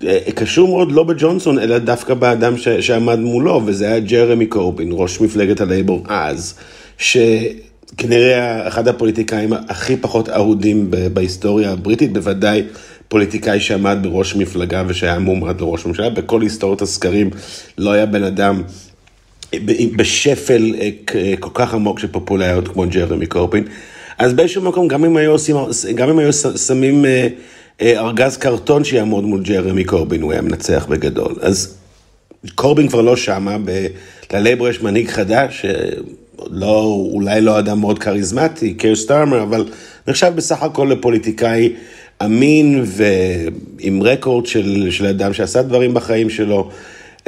אה, 0.06 0.18
קשור 0.34 0.68
מאוד 0.68 0.92
לא 0.92 1.04
בג'ונסון, 1.04 1.58
אלא 1.58 1.78
דווקא 1.78 2.14
באדם 2.14 2.56
ש, 2.58 2.68
שעמד 2.68 3.18
מולו, 3.18 3.62
וזה 3.66 3.86
היה 3.86 4.00
ג'רמי 4.00 4.46
קורבין, 4.46 4.88
ראש 4.92 5.20
מפלגת 5.20 5.60
הלייבור 5.60 6.04
אז, 6.08 6.54
שכנראה 7.90 8.68
אחד 8.68 8.88
הפוליטיקאים 8.88 9.52
הכי 9.68 9.96
פחות 9.96 10.28
אהודים 10.28 10.90
בהיסטוריה 11.12 11.72
הבריטית, 11.72 12.12
בוודאי 12.12 12.62
פוליטיקאי 13.08 13.60
שעמד 13.60 13.98
בראש 14.02 14.36
מפלגה 14.36 14.82
ושהיה 14.86 15.18
מועמד 15.18 15.60
לראש 15.60 15.86
ממשלה, 15.86 16.10
בכל 16.10 16.42
היסטוריות 16.42 16.82
הסקרים 16.82 17.30
לא 17.78 17.92
היה 17.92 18.06
בן 18.06 18.22
אדם 18.22 18.62
בשפל 19.96 20.74
אה, 20.80 21.34
כל 21.40 21.50
כך 21.54 21.74
עמוק 21.74 21.98
של 21.98 22.08
פופולריות 22.08 22.68
כמו 22.68 22.84
ג'רמי 22.88 23.26
קורבין. 23.26 23.64
אז 24.18 24.32
באיזשהו 24.32 24.62
מקום, 24.62 24.88
גם 24.88 25.04
אם 25.04 25.16
היו, 25.16 25.30
עושים, 25.30 25.56
גם 25.94 26.08
אם 26.08 26.18
היו 26.18 26.32
שמים 26.66 27.04
אה, 27.04 27.28
אה, 27.82 28.00
ארגז 28.00 28.36
קרטון 28.36 28.84
שיעמוד 28.84 29.24
מול 29.24 29.42
ג'רמי 29.42 29.84
קורבין, 29.84 30.22
הוא 30.22 30.32
היה 30.32 30.40
מנצח 30.40 30.86
בגדול. 30.88 31.34
אז 31.40 31.76
קורבין 32.54 32.88
כבר 32.88 33.00
לא 33.00 33.16
שמה, 33.16 33.56
ללייבור 34.32 34.68
יש 34.68 34.82
מנהיג 34.82 35.08
חדש, 35.08 35.66
לא, 36.50 37.06
אולי 37.12 37.40
לא 37.40 37.58
אדם 37.58 37.80
מאוד 37.80 37.98
כריזמטי, 37.98 38.74
קיר 38.74 38.96
סטארמר, 38.96 39.42
אבל 39.42 39.64
נחשב 40.08 40.32
בסך 40.36 40.62
הכל 40.62 40.88
לפוליטיקאי 40.90 41.72
אמין 42.24 42.82
ועם 42.84 44.02
רקורד 44.02 44.46
של, 44.46 44.90
של 44.90 45.06
אדם 45.06 45.32
שעשה 45.32 45.62
דברים 45.62 45.94
בחיים 45.94 46.30
שלו. 46.30 46.70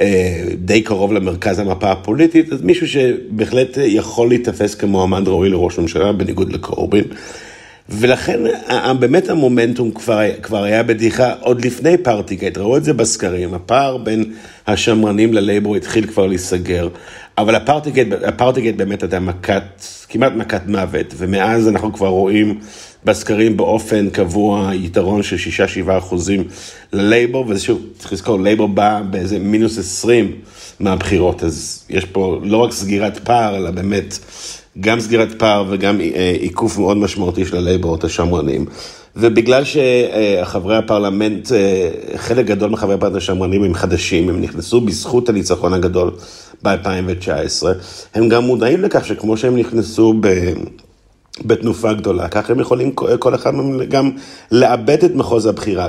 אה, 0.01 0.43
די 0.55 0.83
קרוב 0.83 1.13
למרכז 1.13 1.59
המפה 1.59 1.93
הפוליטית, 1.93 2.53
אז 2.53 2.63
מישהו 2.63 2.89
שבהחלט 2.89 3.79
יכול 3.83 4.29
להיתפס 4.29 4.75
כמועמד 4.75 5.29
ראוי 5.29 5.49
לראש 5.49 5.79
ממשלה, 5.79 6.13
בניגוד 6.13 6.53
לקורבין. 6.53 7.05
ולכן 7.89 8.41
באמת 9.01 9.29
המומנטום 9.29 9.91
כבר, 9.91 10.21
כבר 10.43 10.63
היה 10.63 10.83
בדיחה 10.83 11.33
עוד 11.41 11.65
לפני 11.65 11.99
פארטיגייט, 11.99 12.59
ראו 12.59 12.77
את 12.77 12.85
זה 12.85 12.93
בסקרים, 12.93 13.55
הפער 13.55 13.97
בין 13.97 14.25
השמרנים 14.67 15.35
ללייבור 15.35 15.77
התחיל 15.77 16.07
כבר 16.07 16.27
להיסגר, 16.27 16.89
אבל 17.39 17.55
הפארטיגייט, 17.55 18.09
הפארטיגייט 18.27 18.77
באמת 18.77 19.03
הייתה 19.03 19.21
מכת, 19.21 19.63
כמעט 20.09 20.33
מכת 20.33 20.61
מוות, 20.67 21.15
ומאז 21.17 21.69
אנחנו 21.69 21.93
כבר 21.93 22.09
רואים 22.09 22.59
בסקרים 23.05 23.57
באופן 23.57 24.11
קבוע 24.11 24.71
יתרון 24.75 25.23
של 25.23 25.37
6-7 25.87 25.99
אחוזים 25.99 26.45
ללייבור, 26.93 27.45
ושוב, 27.49 27.83
צריך 27.99 28.13
לזכור, 28.13 28.41
לייבור 28.41 28.69
בא 28.69 29.03
באיזה 29.11 29.39
מינוס 29.39 29.79
20 29.79 30.33
מהבחירות, 30.81 31.45
אז 31.45 31.85
יש 31.91 32.05
פה 32.05 32.41
לא 32.43 32.57
רק 32.57 32.73
סגירת 32.73 33.19
פער, 33.19 33.57
אלא 33.57 33.71
באמת 33.71 34.19
גם 34.81 35.01
סגירת 35.01 35.39
פער 35.39 35.65
וגם 35.71 36.01
אה, 36.01 36.37
עיקוף 36.41 36.79
מאוד 36.79 36.97
משמעותי 36.97 37.45
של 37.45 37.57
הלייבור, 37.57 37.95
את 37.95 38.05
השמרנים. 38.05 38.67
ובגלל 39.17 39.63
שחברי 39.65 40.77
הפרלמנט, 40.77 41.53
אה, 41.53 41.89
חלק 42.17 42.47
גדול 42.47 42.71
מחברי 42.71 42.95
הפרלמנט 42.95 43.17
השמרנים 43.17 43.65
הם 43.65 43.75
חדשים, 43.75 44.29
הם 44.29 44.41
נכנסו 44.41 44.81
בזכות 44.81 45.29
הניצחון 45.29 45.73
הגדול 45.73 46.11
ב-2019, 46.63 47.67
הם 48.15 48.29
גם 48.29 48.45
מודעים 48.45 48.83
לכך 48.83 49.07
שכמו 49.07 49.37
שהם 49.37 49.57
נכנסו 49.57 50.15
ב... 50.21 50.29
בתנופה 51.45 51.93
גדולה, 51.93 52.29
ככה 52.29 52.53
הם 52.53 52.61
יכולים 52.61 52.93
כל 53.19 53.35
אחד 53.35 53.55
מהם 53.55 53.85
גם 53.85 54.11
לאבד 54.53 55.05
את 55.05 55.15
מחוז 55.15 55.47
הבחירה, 55.47 55.89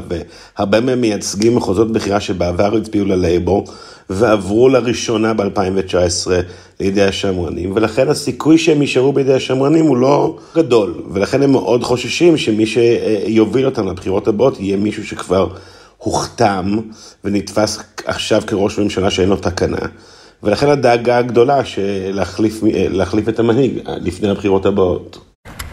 והרבה 0.57 0.79
מהם 0.79 1.01
מייצגים 1.01 1.55
מחוזות 1.55 1.91
בחירה 1.91 2.19
שבעבר 2.19 2.75
הצביעו 2.75 3.05
ללייבור, 3.05 3.65
ועברו 4.09 4.69
לראשונה 4.69 5.33
ב-2019 5.33 6.31
לידי 6.79 7.03
השמרנים, 7.03 7.71
ולכן 7.75 8.07
הסיכוי 8.09 8.57
שהם 8.57 8.81
יישארו 8.81 9.13
בידי 9.13 9.33
השמרנים 9.33 9.85
הוא 9.85 9.97
לא 9.97 10.37
גדול, 10.55 10.93
ולכן 11.11 11.43
הם 11.43 11.51
מאוד 11.51 11.83
חוששים 11.83 12.37
שמי 12.37 12.65
שיוביל 12.65 13.65
אותם 13.65 13.87
לבחירות 13.87 14.27
הבאות 14.27 14.59
יהיה 14.59 14.77
מישהו 14.77 15.05
שכבר 15.05 15.49
הוכתם 15.97 16.77
ונתפס 17.23 17.79
עכשיו 18.05 18.41
כראש 18.47 18.79
ממשלה 18.79 19.11
שאין 19.11 19.29
לו 19.29 19.35
תקנה. 19.35 19.77
ולכן 20.43 20.69
הדאגה 20.69 21.17
הגדולה 21.17 21.65
של 21.65 22.19
להחליף 22.73 23.29
את 23.29 23.39
המנהיג 23.39 23.79
לפני 24.01 24.29
הבחירות 24.29 24.65
הבאות. 24.65 25.26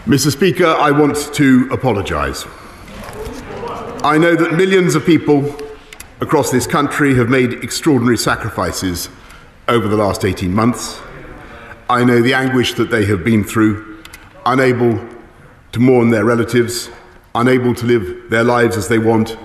Mr. 0.05 0.31
Speaker, 0.31 0.67
I 0.67 0.91
want 0.91 1.33
to 1.33 1.67
apologise. 1.71 2.45
I 4.03 4.19
know 4.19 4.35
that 4.35 4.53
millions 4.53 4.93
of 4.93 5.03
people 5.03 5.51
across 6.21 6.51
this 6.51 6.67
country 6.67 7.15
have 7.15 7.27
made 7.27 7.53
extraordinary 7.63 8.15
sacrifices 8.15 9.09
over 9.67 9.87
the 9.87 9.95
last 9.95 10.23
18 10.23 10.53
months. 10.53 11.01
I 11.89 12.03
know 12.03 12.21
the 12.21 12.35
anguish 12.35 12.75
that 12.75 12.91
they 12.91 13.03
have 13.05 13.23
been 13.23 13.43
through, 13.43 14.03
unable 14.45 15.03
to 15.71 15.79
mourn 15.79 16.11
their 16.11 16.23
relatives, 16.23 16.91
unable 17.33 17.73
to 17.73 17.85
live 17.87 18.29
their 18.29 18.43
lives 18.43 18.77
as 18.77 18.87
they 18.87 18.99
want, 18.99 19.35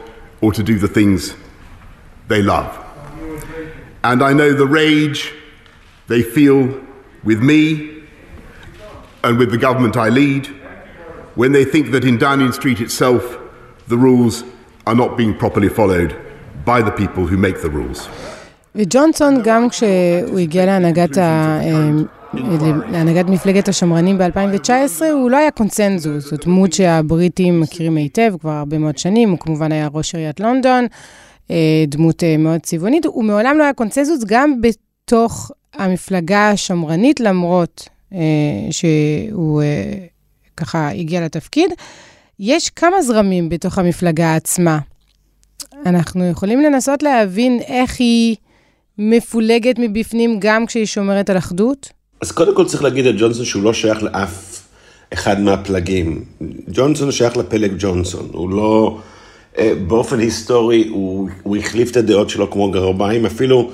or 0.43 0.52
to 0.52 0.62
do 0.62 0.79
the 0.79 0.88
things 0.88 1.35
they 2.29 2.43
love. 2.43 2.69
And 4.05 4.23
I 4.23 4.35
know 4.35 4.52
the 4.52 4.67
rage 4.67 5.33
they 6.09 6.23
feel 6.23 6.83
with 7.25 7.43
me 7.43 8.00
and 9.24 9.38
with 9.38 9.50
the 9.50 9.58
government 9.58 9.96
I 9.96 10.08
lead 10.08 10.44
when 11.34 11.52
they 11.52 11.64
think 11.64 11.90
that 11.94 12.04
in 12.04 12.18
Downing 12.18 12.52
Street 12.52 12.80
itself 12.80 13.22
the 13.88 13.96
rules 13.96 14.44
are 14.86 14.94
not 14.94 15.16
being 15.16 15.34
properly 15.42 15.68
followed 15.68 16.10
by 16.64 16.78
the 16.82 16.94
people 17.02 17.26
who 17.26 17.36
make 17.36 17.58
the 17.62 17.70
rules. 17.70 18.08
וג'ונסון, 18.74 19.42
גם 19.44 19.68
כשהוא 19.68 20.38
הגיע 20.38 20.66
להנהגת, 20.66 21.18
ה... 21.18 21.60
להנהגת 22.92 23.28
מפלגת 23.28 23.68
השמרנים 23.68 24.18
ב-2019, 24.18 25.04
הוא 25.12 25.30
לא 25.30 25.36
היה 25.36 25.50
קונצנזוס, 25.50 26.30
זאת 26.30 26.44
דמות 26.44 26.72
שהבריטים 26.72 27.60
מכירים 27.60 27.96
היטב 27.96 28.32
כבר 28.40 28.50
הרבה 28.50 28.78
מאוד 28.78 28.98
שנים, 28.98 29.30
הוא 29.30 29.38
כמובן 29.38 29.72
היה 29.72 29.88
ראש 29.92 30.14
עיריית 30.14 30.40
לונדון, 30.40 30.86
דמות 31.88 32.22
מאוד 32.38 32.60
צבעונית, 32.60 33.06
הוא 33.06 33.24
מעולם 33.24 33.58
לא 33.58 33.62
היה 33.62 33.72
קונצנזוס 33.72 34.24
גם 34.26 34.60
בתוך 34.60 35.50
המפלגה 35.74 36.50
השמרנית, 36.50 37.20
למרות 37.20 37.88
אה, 37.88 38.00
שהוא 38.71 39.62
אה, 39.62 39.93
ככה 40.57 40.90
הגיע 40.90 41.21
לתפקיד. 41.21 41.71
יש 42.38 42.71
כמה 42.71 43.02
זרמים 43.02 43.49
בתוך 43.49 43.79
המפלגה 43.79 44.35
עצמה. 44.35 44.79
אנחנו 45.87 46.31
יכולים 46.31 46.61
לנסות 46.62 47.02
להבין 47.02 47.61
איך 47.67 48.00
היא 48.00 48.37
מפולגת 48.99 49.75
מבפנים 49.79 50.37
גם 50.40 50.67
כשהיא 50.67 50.87
שומרת 50.87 51.31
על 51.31 51.38
אחדות? 51.38 51.93
אז 52.21 52.33
קודם 52.33 52.57
כל 52.57 52.67
צריך 52.67 52.83
להגיד 52.83 53.07
על 53.07 53.17
ג'ונסון 53.19 53.45
שהוא 53.45 53.62
לא 53.62 53.73
שייך 53.73 54.02
לאף 54.02 54.62
אחד 55.12 55.40
מהפלגים. 55.40 56.25
ג'ונסון 56.69 57.12
שייך 57.12 57.37
לפלג 57.37 57.73
ג'ונסון, 57.79 58.29
הוא 58.33 58.50
לא... 58.50 58.99
אה, 59.59 59.73
באופן 59.87 60.19
היסטורי 60.19 60.88
הוא, 60.88 61.29
הוא 61.43 61.57
החליף 61.57 61.90
את 61.90 61.97
הדעות 61.97 62.31
שלו 62.31 62.50
כמו 62.50 62.71
גרביים, 62.71 63.26
אפילו 63.26 63.71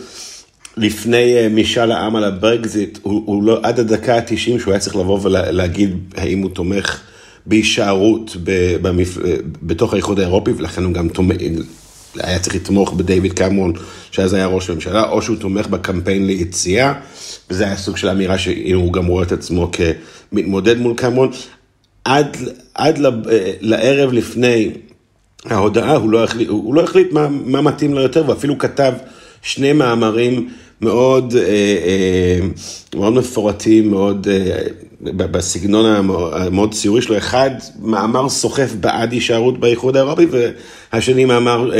לפני 0.76 1.36
אה, 1.36 1.48
משאל 1.48 1.92
העם 1.92 2.16
על 2.16 2.24
הברקזיט, 2.24 2.98
הוא, 3.02 3.22
הוא 3.26 3.42
לא, 3.42 3.60
עד 3.62 3.80
הדקה 3.80 4.16
ה-90 4.16 4.36
שהוא 4.36 4.72
היה 4.72 4.78
צריך 4.78 4.96
לבוא 4.96 5.20
ולהגיד 5.22 5.96
האם 6.16 6.42
הוא 6.42 6.50
תומך 6.50 7.00
בהישארות 7.46 8.36
במפ... 8.82 9.18
אה, 9.18 9.36
בתוך 9.62 9.92
האיחוד 9.92 10.20
האירופי, 10.20 10.50
ולכן 10.56 10.84
הוא 10.84 10.92
גם 10.92 11.08
תומך, 11.08 11.36
היה 12.14 12.38
צריך 12.38 12.56
לתמוך 12.56 12.92
בדייוויד 12.92 13.32
קמרון, 13.32 13.72
שאז 14.10 14.32
היה 14.32 14.46
ראש 14.46 14.70
הממשלה, 14.70 15.08
או 15.08 15.22
שהוא 15.22 15.36
תומך 15.36 15.66
בקמפיין 15.66 16.26
ליציאה, 16.26 16.92
וזה 17.50 17.64
היה 17.64 17.76
סוג 17.76 17.96
של 17.96 18.08
אמירה 18.08 18.38
שהוא 18.38 18.92
גם 18.92 19.06
רואה 19.06 19.22
את 19.22 19.32
עצמו 19.32 19.70
כמתמודד 20.32 20.78
מול 20.78 20.94
קמרון. 20.96 21.30
עד, 22.04 22.36
עד 22.74 23.04
אה, 23.04 23.10
לערב 23.60 24.12
לפני 24.12 24.70
ההודעה, 25.44 25.96
הוא 25.96 26.10
לא 26.10 26.24
החליט, 26.24 26.48
הוא 26.48 26.74
לא 26.74 26.82
החליט 26.82 27.12
מה, 27.12 27.28
מה 27.28 27.60
מתאים 27.60 27.94
לו 27.94 28.00
יותר, 28.00 28.24
ואפילו 28.26 28.58
כתב 28.58 28.92
שני 29.42 29.72
מאמרים 29.72 30.48
מאוד, 30.80 31.34
אה, 31.36 31.42
אה, 31.42 32.38
מאוד 32.94 33.12
מפורטים, 33.12 33.90
מאוד 33.90 34.28
אה, 34.30 34.62
בסגנון 35.00 35.86
המאוד 36.32 36.74
ציורי 36.74 37.02
שלו. 37.02 37.16
אחד, 37.16 37.50
מאמר 37.82 38.28
סוחף 38.28 38.74
בעד 38.80 39.12
הישארות 39.12 39.60
באיחוד 39.60 39.96
האירופי, 39.96 40.26
והשני 40.92 41.24
מאמר 41.24 41.70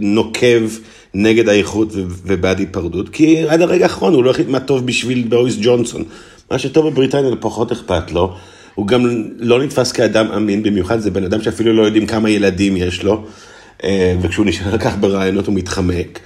נוקב 0.00 0.62
נגד 1.14 1.48
האיחוד 1.48 1.92
ובעד 2.26 2.58
היפרדות, 2.58 3.08
כי 3.08 3.48
עד 3.48 3.60
הרגע 3.60 3.84
האחרון 3.84 4.14
הוא 4.14 4.24
לא 4.24 4.30
החליט 4.30 4.48
מה 4.48 4.60
טוב 4.60 4.86
בשביל 4.86 5.26
בוריס 5.28 5.56
ג'ונסון. 5.60 6.04
מה 6.50 6.58
שטוב 6.58 6.88
בבריטניה 6.88 7.36
פחות 7.40 7.72
אכפת 7.72 8.12
לו. 8.12 8.34
הוא 8.74 8.86
גם 8.86 9.24
לא 9.38 9.62
נתפס 9.62 9.92
כאדם 9.92 10.26
אמין 10.32 10.62
במיוחד, 10.62 10.98
זה 10.98 11.10
בן 11.10 11.24
אדם 11.24 11.42
שאפילו 11.42 11.72
לא 11.72 11.82
יודעים 11.82 12.06
כמה 12.06 12.30
ילדים 12.30 12.76
יש 12.76 13.02
לו, 13.02 13.24
וכשהוא 14.22 14.46
נשאר 14.46 14.78
כך 14.78 14.96
ברעיונות 15.00 15.46
הוא 15.46 15.54
מתחמק. 15.54 16.20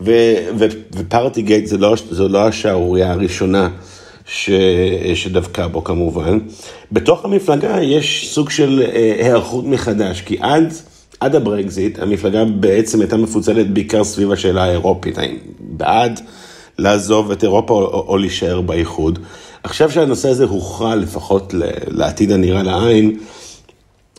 ופארטי 0.00 1.42
גייט 1.42 1.66
זו 1.66 1.78
לא, 1.78 1.94
זו 2.10 2.28
לא 2.28 2.46
השערורייה 2.46 3.12
הראשונה 3.12 3.68
ש, 4.26 4.50
שדבקה 5.14 5.68
בו 5.68 5.84
כמובן. 5.84 6.38
בתוך 6.92 7.24
המפלגה 7.24 7.82
יש 7.82 8.28
סוג 8.32 8.50
של 8.50 8.82
היערכות 9.20 9.64
מחדש, 9.64 10.20
כי 10.20 10.36
עד, 10.40 10.72
עד 11.20 11.34
הברקזיט 11.34 11.98
המפלגה 11.98 12.44
בעצם 12.44 13.00
הייתה 13.00 13.16
מפוצלת 13.16 13.70
בעיקר 13.70 14.04
סביב 14.04 14.32
השאלה 14.32 14.64
האירופית, 14.64 15.18
האם 15.18 15.36
בעד 15.60 16.20
לעזוב 16.78 17.30
את 17.30 17.42
אירופה 17.42 17.74
או, 17.74 18.04
או 18.08 18.18
להישאר 18.18 18.60
באיחוד. 18.60 19.18
עכשיו 19.62 19.90
שהנושא 19.90 20.28
הזה 20.28 20.44
הוכרע 20.44 20.96
לפחות 20.96 21.54
לעתיד 21.88 22.32
הנראה 22.32 22.62
לעין, 22.62 23.18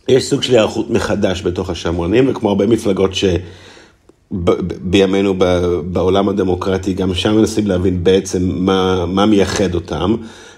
יש 0.08 0.30
סוג 0.30 0.44
של 0.44 0.54
היערכות 0.54 0.90
מחדש 0.90 1.42
בתוך 1.42 1.70
השמרנים, 1.70 2.30
וכמו 2.30 2.50
הרבה 2.50 2.68
מפלגות 2.68 3.16
ש... 3.16 3.26
בימינו 4.82 5.34
בעולם 5.92 6.30
הדמוקרטי, 6.30 6.94
גם 6.94 7.14
שם 7.14 7.36
מנסים 7.36 7.68
להבין 7.68 8.04
בעצם 8.04 8.52
מה, 8.54 9.06
מה 9.06 9.26
מייחד 9.26 9.76
אותם, 9.76 10.16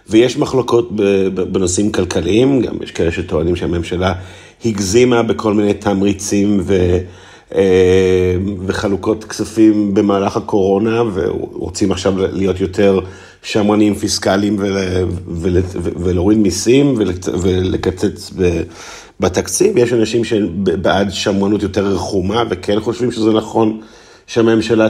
ויש 0.10 0.38
מחלוקות 0.38 0.92
בנושאים 1.34 1.92
כלכליים, 1.92 2.62
גם 2.62 2.75
יש 2.84 2.92
כאלה 2.92 3.12
שטוענים 3.12 3.56
שהממשלה 3.56 4.13
הגזימה 4.66 5.24
בכל 5.24 5.54
מיני 5.54 5.74
תמריצים 5.74 6.60
ו, 6.63 6.98
אה, 7.56 8.36
וחלוקות 8.66 9.24
כספים 9.24 9.94
במהלך 9.94 10.38
הקורונה, 10.38 11.04
ורוצים 11.13 11.92
עכשיו 11.92 12.13
להיות 12.18 12.60
יותר 12.62 13.00
שמרנים 13.44 13.96
פיסקליים 13.96 14.58
ולהוריד 15.96 16.38
מיסים 16.38 16.96
ולקצץ 17.42 18.32
בתקציב, 19.22 19.78
יש 19.78 19.94
אנשים 19.94 20.24
שבעד 20.24 21.12
שמרנות 21.12 21.63
יותר 21.63 21.86
רחומה 21.86 22.44
וכן 22.50 22.80
חושבים 22.80 23.12
שזה 23.12 23.34
נכון 23.34 23.82
שהממשלה 24.28 24.88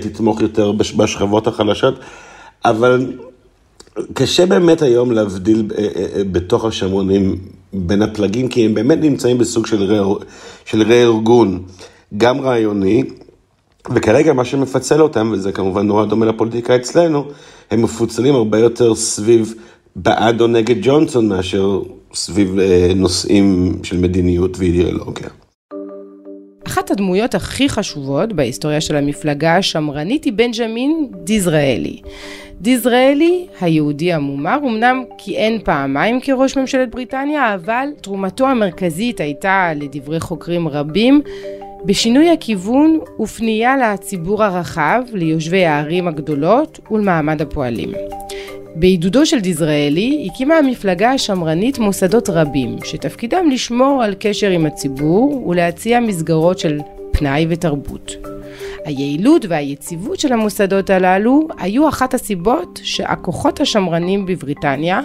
תתמוך 0.00 0.40
יותר 0.40 0.72
בשכבות 0.72 1.46
החלשות, 1.46 1.98
אבל 2.64 3.12
קשה 4.12 4.46
באמת 4.46 4.82
היום 4.82 5.12
להבדיל 5.12 5.70
אה, 5.78 5.84
אה, 5.84 6.06
אה, 6.16 6.24
בתוך 6.32 6.64
השמרונים 6.64 7.38
בין 7.72 8.02
הפלגים, 8.02 8.48
כי 8.48 8.64
הם 8.64 8.74
באמת 8.74 8.98
נמצאים 9.00 9.38
בסוג 9.38 9.66
של 10.64 10.82
רה-ארגון, 10.82 11.62
גם 12.16 12.40
רעיוני, 12.40 13.04
וכרגע 13.94 14.32
מה 14.32 14.44
שמפצל 14.44 15.02
אותם, 15.02 15.30
וזה 15.32 15.52
כמובן 15.52 15.86
נורא 15.86 16.04
דומה 16.04 16.26
לפוליטיקה 16.26 16.76
אצלנו, 16.76 17.24
הם 17.70 17.82
מפוצלים 17.82 18.34
הרבה 18.34 18.58
יותר 18.58 18.94
סביב 18.94 19.54
בעד 19.96 20.40
או 20.40 20.46
נגד 20.46 20.76
ג'ונסון 20.82 21.28
מאשר 21.28 21.80
סביב 22.14 22.58
אה, 22.58 22.92
נושאים 22.96 23.78
של 23.82 23.98
מדיניות 23.98 24.58
ואידיאולוגיה. 24.58 25.28
אחת 26.66 26.90
הדמויות 26.90 27.34
הכי 27.34 27.68
חשובות 27.68 28.32
בהיסטוריה 28.32 28.80
של 28.80 28.96
המפלגה 28.96 29.56
השמרנית 29.56 30.24
היא 30.24 30.32
בנג'מין 30.32 31.08
דיזראלי. 31.24 32.00
דיזראלי, 32.60 33.46
היהודי 33.60 34.12
המומר, 34.12 34.58
אמנם 34.62 35.02
כיהן 35.18 35.58
פעמיים 35.64 36.20
כראש 36.20 36.56
ממשלת 36.56 36.90
בריטניה, 36.90 37.54
אבל 37.54 37.88
תרומתו 38.00 38.46
המרכזית 38.46 39.20
הייתה, 39.20 39.72
לדברי 39.76 40.20
חוקרים 40.20 40.68
רבים, 40.68 41.22
בשינוי 41.86 42.30
הכיוון 42.30 42.98
ופנייה 43.20 43.76
לציבור 43.76 44.44
הרחב, 44.44 45.02
ליושבי 45.12 45.64
הערים 45.64 46.08
הגדולות 46.08 46.80
ולמעמד 46.90 47.42
הפועלים. 47.42 47.92
בעידודו 48.76 49.26
של 49.26 49.40
דיזראלי 49.40 50.28
הקימה 50.30 50.54
המפלגה 50.54 51.10
השמרנית 51.10 51.78
מוסדות 51.78 52.28
רבים, 52.28 52.76
שתפקידם 52.84 53.50
לשמור 53.50 54.02
על 54.02 54.14
קשר 54.18 54.50
עם 54.50 54.66
הציבור 54.66 55.46
ולהציע 55.46 56.00
מסגרות 56.00 56.58
של 56.58 56.80
פנאי 57.12 57.46
ותרבות. 57.48 58.12
היעילות 58.84 59.44
והיציבות 59.48 60.20
של 60.20 60.32
המוסדות 60.32 60.90
הללו 60.90 61.48
היו 61.58 61.88
אחת 61.88 62.14
הסיבות 62.14 62.80
שהכוחות 62.82 63.60
השמרנים 63.60 64.26
בבריטניה 64.26 65.00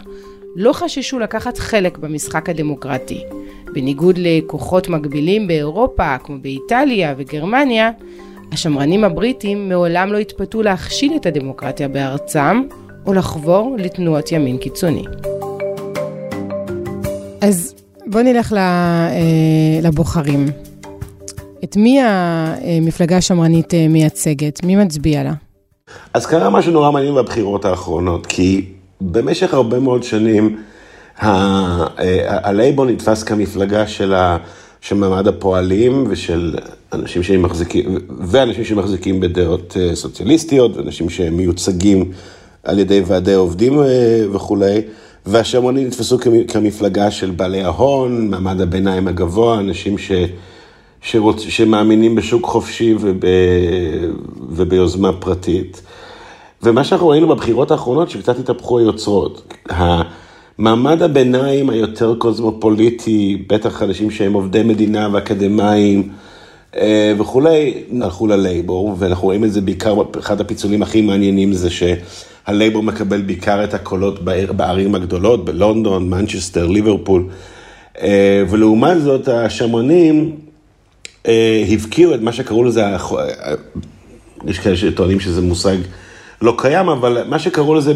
לא 0.55 0.73
חששו 0.73 1.19
לקחת 1.19 1.57
חלק 1.57 1.97
במשחק 1.97 2.49
הדמוקרטי. 2.49 3.23
בניגוד 3.73 4.15
לכוחות 4.17 4.89
מקבילים 4.89 5.47
באירופה, 5.47 6.17
כמו 6.17 6.35
באיטליה 6.41 7.13
וגרמניה, 7.17 7.91
השמרנים 8.51 9.03
הבריטים 9.03 9.69
מעולם 9.69 10.13
לא 10.13 10.17
התפתו 10.17 10.61
להכשיל 10.61 11.13
את 11.15 11.25
הדמוקרטיה 11.25 11.87
בארצם, 11.87 12.63
או 13.05 13.13
לחבור 13.13 13.75
לתנועות 13.79 14.31
ימין 14.31 14.57
קיצוני. 14.57 15.03
אז 17.41 17.75
בואו 18.05 18.23
נלך 18.23 18.53
אה, 18.53 18.59
לבוחרים. 19.83 20.45
את 21.63 21.77
מי 21.77 21.99
המפלגה 22.01 23.17
השמרנית 23.17 23.73
אה, 23.73 23.87
מייצגת? 23.89 24.63
מי 24.63 24.75
מצביע 24.75 25.23
לה? 25.23 25.33
אז 26.13 26.25
קרה 26.25 26.49
משהו 26.49 26.71
נורא 26.71 26.91
מעניין 26.91 27.15
בבחירות 27.15 27.65
האחרונות, 27.65 28.25
כי 28.25 28.65
במשך 29.01 29.53
הרבה 29.53 29.79
מאוד 29.79 30.03
שנים 30.03 30.57
הלייבור 31.19 32.85
נתפס 32.85 33.23
כמפלגה 33.23 33.87
של, 33.87 34.13
מעמד 34.91 35.27
הפועלים 35.27 36.03
ושל 36.09 36.55
אנשים 36.93 37.23
שמחזיקים, 37.23 37.97
ואנשים 38.19 38.63
שמחזיקים 38.65 39.19
בדעות 39.19 39.77
סוציאליסטיות, 39.93 40.77
ואנשים 40.77 41.09
שמיוצגים 41.09 42.11
על 42.63 42.79
ידי 42.79 43.01
ועדי 43.05 43.33
עובדים 43.33 43.79
אה, 43.79 44.25
וכולי, 44.31 44.81
והשמרנים 45.25 45.87
נתפסו 45.87 46.17
כמפלגה 46.47 47.11
של 47.11 47.31
בעלי 47.31 47.63
ההון, 47.63 48.29
מעמד 48.29 48.61
הביניים 48.61 49.07
הגבוה, 49.07 49.59
אנשים 49.59 49.97
ש... 49.97 50.11
שרוצ... 51.01 51.41
שמאמינים 51.41 52.15
בשוק 52.15 52.45
חופשי 52.45 52.95
וב... 52.99 53.17
וביוזמה 54.49 55.13
פרטית. 55.13 55.81
ומה 56.63 56.83
שאנחנו 56.83 57.07
ראינו 57.07 57.27
בבחירות 57.27 57.71
האחרונות, 57.71 58.09
שקצת 58.09 58.39
התהפכו 58.39 58.79
היוצרות. 58.79 59.53
מעמד 60.59 61.01
הביניים 61.01 61.69
היותר 61.69 62.15
קוסמופוליטי, 62.17 63.43
בטח 63.47 63.83
אנשים 63.83 64.11
שהם 64.11 64.33
עובדי 64.33 64.63
מדינה 64.63 65.09
ואקדמאים 65.11 66.09
אה, 66.77 67.13
וכולי, 67.19 67.73
הלכו 68.01 68.27
ללייבור, 68.27 68.95
ואנחנו 68.99 69.23
רואים 69.23 69.43
את 69.43 69.51
זה 69.51 69.61
בעיקר, 69.61 69.95
אחד 70.19 70.41
הפיצולים 70.41 70.81
הכי 70.81 71.01
מעניינים 71.01 71.53
זה 71.53 71.69
ש... 71.69 71.83
הלייבור 72.47 72.83
מקבל 72.83 73.21
בעיקר 73.21 73.63
את 73.63 73.73
הקולות 73.73 74.23
בעיר, 74.23 74.53
בערים 74.53 74.95
הגדולות, 74.95 75.45
בלונדון, 75.45 76.09
מנצ'סטר, 76.09 76.67
ליברפול, 76.67 77.27
אה, 78.01 78.43
ולעומת 78.49 79.01
זאת 79.01 79.27
השמרנים 79.27 80.35
אה, 81.27 81.65
הבקיעו 81.71 82.15
את 82.15 82.21
מה 82.21 82.33
שקראו 82.33 82.63
לזה, 82.63 82.83
יש 84.47 84.59
כאלה 84.59 84.77
שטוענים 84.77 85.19
שזה 85.19 85.41
מושג 85.41 85.77
לא 86.41 86.55
קיים, 86.57 86.89
אבל 86.89 87.23
מה 87.29 87.39
שקראו 87.39 87.75
לזה 87.75 87.93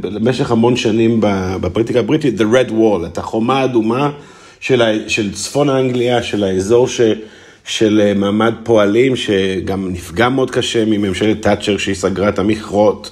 במשך 0.00 0.50
המון 0.50 0.76
שנים 0.76 1.20
בפוליטיקה 1.60 1.98
הבריטית, 1.98 2.40
The 2.40 2.44
Red 2.44 2.70
Wall, 2.70 3.06
את 3.06 3.18
החומה 3.18 3.60
האדומה 3.60 4.10
של, 4.60 4.82
של 5.08 5.32
צפון 5.32 5.68
האנגליה, 5.68 6.22
של 6.22 6.44
האזור 6.44 6.88
ש... 6.88 7.00
של 7.64 8.12
מעמד 8.16 8.54
פועלים, 8.62 9.16
שגם 9.16 9.88
נפגע 9.92 10.28
מאוד 10.28 10.50
קשה 10.50 10.84
מממשלת 10.84 11.42
תאצ'ר 11.42 11.76
שהיא 11.76 11.94
סגרה 11.94 12.28
את 12.28 12.38
המכרות. 12.38 13.10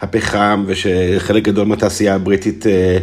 הפחם 0.00 0.64
ושחלק 0.66 1.42
גדול 1.42 1.66
מהתעשייה 1.66 2.14
הבריטית 2.14 2.66
אה, 2.66 2.98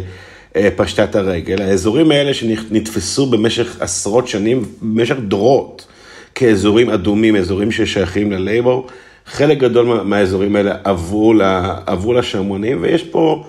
אה, 0.56 0.68
פשטה 0.76 1.04
את 1.04 1.16
הרגל. 1.16 1.62
האזורים 1.62 2.10
האלה 2.10 2.34
שנתפסו 2.34 3.26
במשך 3.26 3.76
עשרות 3.80 4.28
שנים, 4.28 4.64
במשך 4.82 5.16
דורות, 5.28 5.86
כאזורים 6.34 6.90
אדומים, 6.90 7.36
אזורים 7.36 7.72
ששייכים 7.72 8.32
ללייבור, 8.32 8.86
חלק 9.26 9.58
גדול 9.58 10.02
מהאזורים 10.02 10.56
האלה 10.56 10.76
עברו, 10.84 11.34
לה, 11.34 11.78
עברו 11.86 12.12
לשמרונים, 12.12 12.78
ויש 12.80 13.02
פה 13.02 13.44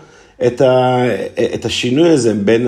את, 0.46 0.62
ה, 0.62 1.04
את 1.54 1.66
השינוי 1.66 2.10
הזה 2.10 2.34
בין 2.34 2.68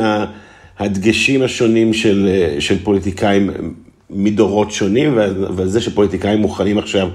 הדגשים 0.79 1.41
השונים 1.41 1.93
של, 1.93 2.29
של 2.59 2.83
פוליטיקאים 2.83 3.49
מדורות 4.09 4.71
שונים, 4.71 5.17
ועל 5.55 5.67
זה 5.67 5.81
שפוליטיקאים 5.81 6.39
מוכנים 6.39 6.77
עכשיו 6.77 7.09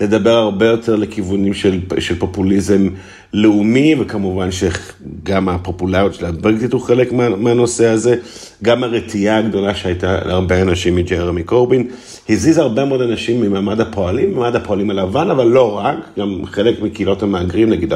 לדבר 0.00 0.30
הרבה 0.30 0.66
יותר 0.66 0.96
לכיוונים 0.96 1.54
של, 1.54 1.80
של 1.98 2.18
פופוליזם 2.18 2.88
לאומי, 3.32 3.94
וכמובן 4.00 4.48
שגם 4.50 5.48
הפופולריות 5.48 6.14
של 6.14 6.26
הברקזיט 6.26 6.72
הוא 6.72 6.80
חלק 6.80 7.12
מה, 7.12 7.28
מהנושא 7.28 7.86
הזה, 7.86 8.16
גם 8.62 8.84
הרתיעה 8.84 9.38
הגדולה 9.38 9.74
שהייתה 9.74 10.24
להרבה 10.24 10.62
אנשים 10.62 10.96
מג'רמי 10.96 11.42
קורבין, 11.42 11.88
הזיז 12.28 12.58
הרבה 12.58 12.84
מאוד 12.84 13.00
אנשים 13.00 13.40
ממעמד 13.40 13.80
הפועלים, 13.80 14.30
ממעמד 14.30 14.56
הפועלים 14.56 14.90
הלבן, 14.90 15.30
אבל 15.30 15.46
לא 15.46 15.78
רק, 15.78 15.96
גם 16.18 16.46
חלק 16.46 16.82
מקהילות 16.82 17.22
המהגרים, 17.22 17.70
נגיד 17.70 17.92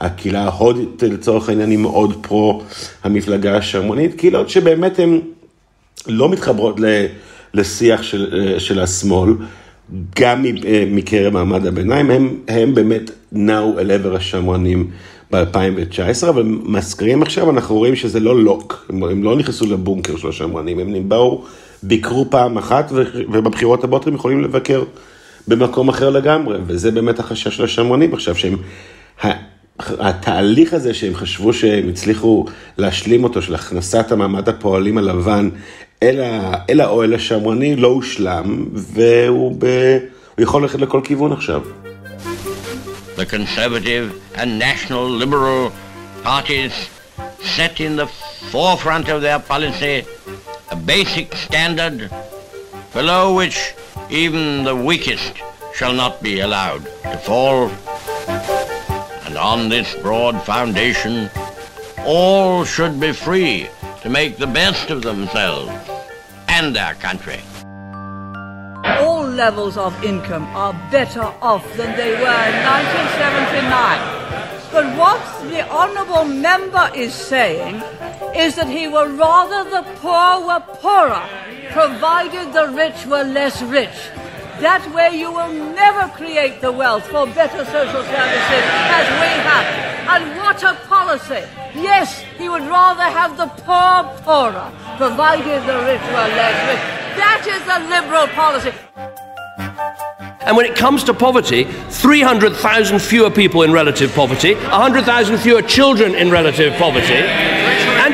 הקהילה 0.00 0.42
ההודית 0.42 1.02
לצורך 1.02 1.48
העניין 1.48 1.70
היא 1.70 1.78
מאוד 1.78 2.26
פרו 2.26 2.62
המפלגה 3.04 3.56
השרמונית, 3.56 4.14
קהילות 4.14 4.50
שבאמת 4.50 4.98
הן 4.98 5.20
לא 6.06 6.28
מתחברות 6.28 6.80
ל... 6.80 6.84
לשיח 7.54 8.02
של, 8.02 8.54
של 8.58 8.80
השמאל, 8.80 9.30
גם 10.20 10.44
מקרב 10.86 11.32
מעמד 11.32 11.66
הביניים, 11.66 12.10
הם, 12.10 12.36
הם 12.48 12.74
באמת 12.74 13.10
נעו 13.32 13.78
אל 13.78 13.90
עבר 13.90 14.16
השמרנים 14.16 14.90
ב-2019, 15.32 16.28
אבל 16.28 16.42
מזכירים 16.46 17.22
עכשיו, 17.22 17.50
אנחנו 17.50 17.74
רואים 17.76 17.96
שזה 17.96 18.20
לא 18.20 18.42
לוק, 18.44 18.86
הם, 18.88 19.04
הם 19.04 19.22
לא 19.22 19.36
נכנסו 19.36 19.66
לבונקר 19.66 20.16
של 20.16 20.28
השמרנים, 20.28 20.78
הם 20.78 21.08
באו, 21.08 21.44
ביקרו 21.82 22.30
פעם 22.30 22.58
אחת, 22.58 22.92
ובבחירות 23.32 23.84
הבאות 23.84 24.06
הם 24.06 24.14
יכולים 24.14 24.40
לבקר 24.40 24.82
במקום 25.48 25.88
אחר 25.88 26.10
לגמרי, 26.10 26.58
וזה 26.66 26.90
באמת 26.90 27.18
החשש 27.18 27.56
של 27.56 27.64
השמרנים 27.64 28.14
עכשיו, 28.14 28.34
שהם... 28.34 28.56
התהליך 29.98 30.74
הזה 30.74 30.94
שהם 30.94 31.14
חשבו 31.14 31.52
שהם 31.52 31.88
הצליחו 31.88 32.46
להשלים 32.78 33.24
אותו, 33.24 33.42
של 33.42 33.54
הכנסת 33.54 34.12
המעמד 34.12 34.48
הפועלים 34.48 34.98
הלבן 34.98 35.48
אל, 36.02 36.20
ה, 36.20 36.54
אל 36.70 36.80
האוהל 36.80 37.14
השמרני, 37.14 37.76
לא 37.76 37.88
הושלם, 37.88 38.64
והוא 38.74 39.56
ב, 39.58 39.66
יכול 40.38 40.62
ללכת 40.62 40.80
לכל 40.80 41.00
כיוון 41.04 41.32
עכשיו. 41.32 41.62
The 43.16 43.26
conservative 43.26 44.06
and 44.34 44.58
national 44.58 45.06
liberal 45.22 45.72
parties 46.24 46.72
set 47.56 47.80
in 47.80 47.96
the 47.96 48.06
forefront 48.52 49.08
of 49.08 49.20
their 49.20 49.38
policy 49.38 49.96
a 50.70 50.76
basic 50.76 51.34
standard 51.34 52.10
below 52.94 53.34
which 53.34 53.58
even 54.08 54.64
the 54.64 54.74
weakest 54.74 55.34
shall 55.74 55.92
not 55.92 56.22
be 56.22 56.40
allowed 56.40 56.84
to 57.02 57.18
fall. 57.18 57.70
And 59.30 59.38
on 59.38 59.68
this 59.68 59.94
broad 60.02 60.42
foundation, 60.42 61.30
all 62.00 62.64
should 62.64 62.98
be 62.98 63.12
free 63.12 63.68
to 64.02 64.10
make 64.10 64.38
the 64.38 64.48
best 64.48 64.90
of 64.90 65.02
themselves 65.02 65.70
and 66.48 66.74
their 66.74 66.94
country. 66.94 67.38
All 68.98 69.22
levels 69.22 69.76
of 69.76 69.94
income 70.02 70.46
are 70.46 70.72
better 70.90 71.22
off 71.22 71.64
than 71.76 71.96
they 71.96 72.10
were 72.14 72.42
in 72.50 72.56
1979. 72.66 74.20
But 74.72 74.98
what 74.98 75.22
the 75.48 75.62
honourable 75.70 76.24
member 76.24 76.90
is 76.92 77.14
saying 77.14 77.76
is 78.34 78.56
that 78.56 78.66
he 78.66 78.88
would 78.88 79.12
rather 79.12 79.62
the 79.70 79.84
poor 80.00 80.44
were 80.44 80.64
poorer, 80.82 81.22
provided 81.70 82.52
the 82.52 82.66
rich 82.74 83.06
were 83.06 83.22
less 83.22 83.62
rich. 83.62 84.10
That 84.60 84.92
way 84.94 85.18
you 85.18 85.32
will 85.32 85.52
never 85.72 86.06
create 86.12 86.60
the 86.60 86.70
wealth 86.70 87.06
for 87.06 87.24
better 87.26 87.64
social 87.64 88.04
services 88.04 88.64
as 88.92 89.06
we 89.16 89.32
have. 89.48 89.66
And 90.12 90.36
what 90.36 90.62
a 90.62 90.74
policy! 90.86 91.48
Yes, 91.74 92.20
he 92.36 92.50
would 92.50 92.64
rather 92.64 93.04
have 93.04 93.38
the 93.38 93.46
poor 93.46 94.04
poorer, 94.22 94.70
provided 94.98 95.64
the 95.64 95.78
rich 95.88 96.04
were 96.12 96.28
less 96.36 96.58
rich. 96.68 96.84
That 97.16 97.42
is 97.48 97.62
a 97.72 97.78
liberal 97.88 98.26
policy. 98.36 98.72
And 100.46 100.56
when 100.56 100.66
it 100.66 100.74
comes 100.74 101.04
to 101.04 101.14
poverty, 101.14 101.64
300,000 101.64 102.98
fewer 102.98 103.30
people 103.30 103.62
in 103.62 103.72
relative 103.72 104.12
poverty, 104.12 104.54
100,000 104.56 105.38
fewer 105.38 105.62
children 105.62 106.14
in 106.14 106.30
relative 106.30 106.74
poverty, 106.74 107.22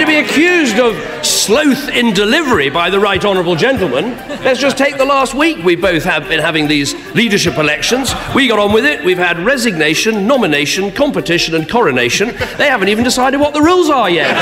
to 0.06 0.08
be 0.08 0.18
accused 0.18 0.80
of 0.80 0.96
sloth 1.24 1.90
in 1.90 2.12
delivery 2.14 2.70
by 2.72 2.90
the 2.90 3.00
right 3.00 3.24
honourable 3.24 3.56
gentleman, 3.56 4.06
let's 4.44 4.60
just 4.60 4.76
take 4.76 4.98
the 4.98 5.06
last 5.06 5.36
week 5.36 5.58
we 5.64 5.76
both 5.76 6.04
have 6.04 6.28
been 6.28 6.40
having 6.40 6.68
these 6.68 6.96
leadership 7.14 7.58
elections. 7.58 8.14
We 8.34 8.48
got 8.48 8.58
on 8.58 8.74
with 8.74 8.86
it. 8.86 9.06
We've 9.06 9.24
had 9.30 9.38
resignation, 9.54 10.26
nomination, 10.26 10.92
competition, 10.92 11.54
and 11.54 11.70
coronation. 11.70 12.30
They 12.58 12.68
haven't 12.68 12.90
even 12.90 13.04
decided 13.04 13.40
what 13.40 13.54
the 13.54 13.62
rules 13.62 13.90
are 13.90 14.10
yet. 14.10 14.36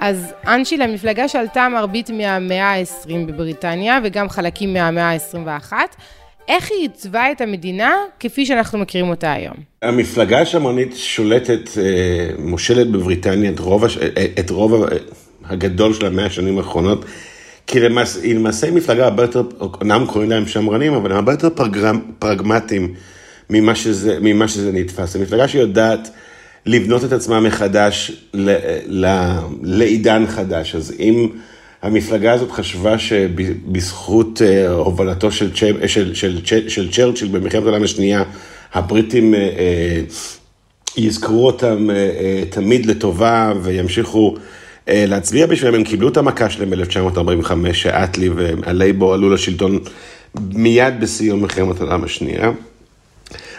אז 0.00 0.34
אנשי 0.46 0.76
למפלגה 0.76 1.28
שלטה 1.28 1.68
מרבית 1.68 2.10
מהמאה 2.10 2.70
ה-20 2.70 3.26
בבריטניה 3.26 4.00
וגם 4.02 4.28
חלקים 4.28 4.72
מהמאה 4.72 5.10
ה-21. 5.10 5.72
איך 6.47 6.71
היא 6.71 6.81
עיצבה 6.81 7.31
את 7.31 7.41
המדינה 7.41 7.93
כפי 8.19 8.45
שאנחנו 8.45 8.79
מכירים 8.79 9.09
אותה 9.09 9.33
היום? 9.33 9.55
המפלגה 9.81 10.41
השמרנית 10.41 10.95
שולטת, 10.95 11.77
אה, 11.77 12.29
מושלת 12.39 12.91
בבריטניה 12.91 13.51
את 13.51 13.59
רוב, 13.59 13.85
את 14.39 14.49
רוב 14.49 14.85
הגדול 15.45 15.93
של 15.93 16.05
המאה 16.05 16.25
השנים 16.25 16.57
האחרונות, 16.57 17.05
כי 17.67 17.79
למעשה, 17.79 18.21
היא 18.21 18.35
למעשה 18.35 18.71
מפלגה 18.71 19.05
הרבה 19.05 19.23
יותר, 19.23 19.43
אומנם 19.59 20.05
קוראים 20.07 20.29
להם 20.29 20.47
שמרנים, 20.47 20.93
אבל 20.93 21.11
הם 21.11 21.17
הרבה 21.17 21.33
יותר 21.33 21.49
פרגמ, 21.49 21.99
פרגמטיים 22.19 22.93
ממה 23.49 23.75
שזה, 23.75 24.17
ממה 24.21 24.47
שזה 24.47 24.71
נתפס. 24.71 25.13
זו 25.13 25.19
מפלגה 25.19 25.47
שיודעת 25.47 26.09
לבנות 26.65 27.03
את 27.03 27.11
עצמה 27.11 27.39
מחדש 27.39 28.11
ל, 28.33 28.55
ל, 28.87 29.37
לעידן 29.61 30.25
חדש. 30.27 30.75
אז 30.75 30.93
אם 30.99 31.29
המפלגה 31.85 32.33
הזאת 32.33 32.51
חשבה 32.51 32.99
שבזכות 32.99 34.41
אה, 34.41 34.67
הובלתו 34.67 35.31
של, 35.31 35.55
של, 35.55 35.87
של, 35.87 36.15
של, 36.15 36.69
של 36.69 36.91
צ'רצ'יל 36.91 37.27
במלחמת 37.27 37.63
העולם 37.63 37.83
השנייה, 37.83 38.23
הבריטים 38.73 39.33
אה, 39.33 39.39
אה, 39.39 40.01
יזכרו 40.97 41.45
אותם 41.45 41.87
תמיד 42.49 42.85
לטובה 42.85 43.53
וימשיכו 43.61 44.35
להצביע 44.87 45.45
בשבילם, 45.45 45.75
הם 45.75 45.83
קיבלו 45.83 46.07
את 46.07 46.17
המכה 46.17 46.49
שלהם 46.49 46.69
ב-1945, 46.69 47.73
שאטלי 47.73 48.29
והלייבור 48.29 49.13
עלו 49.13 49.29
לשלטון 49.29 49.79
מיד 50.53 50.99
בסיום 50.99 51.41
מלחמת 51.41 51.81
העולם 51.81 52.03
השנייה. 52.03 52.51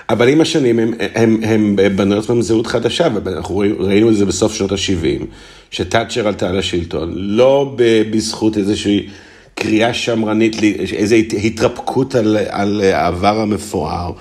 אבל 0.08 0.28
עם 0.28 0.40
השנים 0.40 0.78
הם, 0.78 0.92
הם, 1.14 1.40
הם 1.42 1.76
בנו 1.96 2.18
עצמם 2.18 2.42
זהות 2.42 2.66
חדשה, 2.66 3.08
ואנחנו 3.24 3.62
ראינו 3.78 4.10
את 4.10 4.16
זה 4.16 4.26
בסוף 4.26 4.54
שנות 4.54 4.72
ה-70, 4.72 5.24
שתאצ'ר 5.70 6.28
עלתה 6.28 6.52
לשלטון, 6.52 7.12
לא 7.16 7.74
בזכות 8.10 8.56
איזושהי 8.56 9.08
קריאה 9.54 9.94
שמרנית, 9.94 10.56
איזו 10.92 11.14
התרפקות 11.44 12.14
על, 12.14 12.36
על 12.48 12.80
העבר 12.80 13.40
המפואר, 13.40 14.12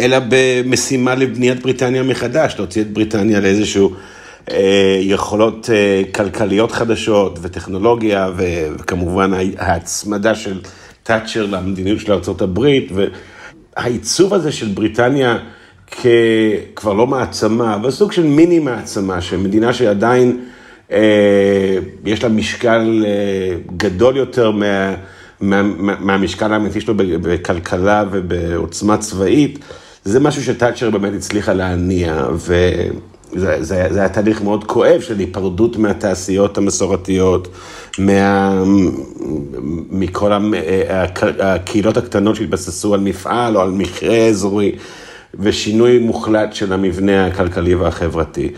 אלא 0.00 0.18
במשימה 0.28 1.14
לבניית 1.14 1.62
בריטניה 1.62 2.02
מחדש, 2.02 2.54
להוציא 2.58 2.82
את 2.82 2.92
בריטניה 2.92 3.40
לאיזשהו... 3.40 3.94
אה, 4.50 4.98
יכולות 5.00 5.70
אה, 5.70 6.02
כלכליות 6.12 6.72
חדשות 6.72 7.38
וטכנולוגיה, 7.42 8.30
וכמובן 8.36 9.30
ההצמדה 9.58 10.34
של 10.34 10.60
תאצ'ר 11.02 11.46
למדיניות 11.46 12.00
של 12.00 12.12
ארה"ב, 12.12 12.60
העיצוב 13.76 14.34
הזה 14.34 14.52
של 14.52 14.68
בריטניה 14.68 15.38
ככבר 15.90 16.92
לא 16.92 17.06
מעצמה, 17.06 17.74
אבל 17.74 17.90
סוג 17.90 18.12
של 18.12 18.24
מיני 18.24 18.58
מעצמה, 18.58 19.20
שמדינה 19.20 19.72
שעדיין 19.72 20.40
אה, 20.92 21.78
יש 22.04 22.22
לה 22.22 22.28
משקל 22.28 23.04
אה, 23.06 23.56
גדול 23.76 24.16
יותר 24.16 24.50
מה, 24.50 24.94
מה, 25.40 25.62
מהמשקל 26.00 26.52
האמיתי 26.52 26.80
שלו 26.80 26.94
בכלכלה 26.96 28.04
ובעוצמה 28.10 28.96
צבאית, 28.96 29.58
זה 30.04 30.20
משהו 30.20 30.42
שתאצ'ר 30.42 30.90
באמת 30.90 31.12
הצליחה 31.14 31.52
להניע, 31.52 32.26
וזה 32.32 32.90
זה, 33.34 33.56
זה 33.62 33.98
היה 33.98 34.08
תהליך 34.08 34.42
מאוד 34.42 34.64
כואב 34.64 35.00
של 35.00 35.18
היפרדות 35.18 35.76
מהתעשיות 35.76 36.58
המסורתיות. 36.58 37.48
מה, 37.98 38.62
מכל 39.90 40.32
הקהילות 41.40 41.96
הקטנות 41.96 42.36
שהתבססו 42.36 42.94
על 42.94 43.00
מפעל 43.00 43.56
או 43.56 43.62
על 43.62 43.70
מכרה 43.70 44.26
אזורי, 44.26 44.72
ושינוי 45.34 45.98
מוחלט 45.98 46.52
של 46.52 46.72
המבנה 46.72 47.26
הכלכלי 47.26 47.74
והחברתי. 47.74 48.52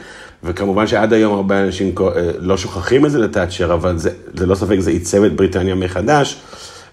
וכמובן 0.44 0.86
שעד 0.86 1.12
היום 1.12 1.34
הרבה 1.34 1.60
אנשים 1.60 1.94
לא 2.38 2.56
שוכחים 2.56 3.06
את 3.06 3.10
זה 3.10 3.18
לתאצ'ר, 3.18 3.74
אבל 3.74 3.98
זה, 3.98 4.10
זה 4.34 4.46
לא 4.46 4.54
ספק, 4.54 4.78
זה 4.78 4.90
עיצב 4.90 5.24
את 5.24 5.36
בריטניה 5.36 5.74
מחדש. 5.74 6.36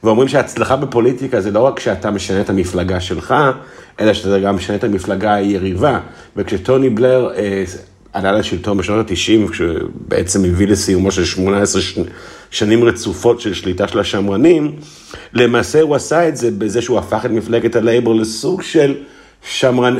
ואומרים 0.03 0.27
שהצלחה 0.27 0.75
בפוליטיקה 0.75 1.41
זה 1.41 1.51
לא 1.51 1.59
רק 1.59 1.79
שאתה 1.79 2.11
משנה 2.11 2.41
את 2.41 2.49
המפלגה 2.49 2.99
שלך, 2.99 3.35
אלא 3.99 4.13
שאתה 4.13 4.39
גם 4.39 4.55
משנה 4.55 4.75
את 4.75 4.83
המפלגה 4.83 5.33
היריבה. 5.33 5.99
וכשטוני 6.35 6.89
בלר 6.89 7.29
אה, 7.35 7.63
עלה 8.13 8.31
לשלטון 8.31 8.77
בשנות 8.77 9.11
ה-90, 9.11 9.51
כשבעצם 9.51 10.45
הביא 10.45 10.67
לסיומו 10.67 11.11
של 11.11 11.25
18 11.25 11.81
שנים 12.51 12.83
רצופות 12.83 13.41
של 13.41 13.53
שליטה 13.53 13.87
של 13.87 13.99
השמרנים, 13.99 14.75
למעשה 15.33 15.81
הוא 15.81 15.95
עשה 15.95 16.27
את 16.27 16.37
זה 16.37 16.51
בזה 16.51 16.81
שהוא 16.81 16.99
הפך 16.99 17.25
את 17.25 17.31
מפלגת 17.31 17.75
הלייבור 17.75 18.15
לסוג 18.15 18.61
של 18.61 18.95
שמרן, 19.43 19.97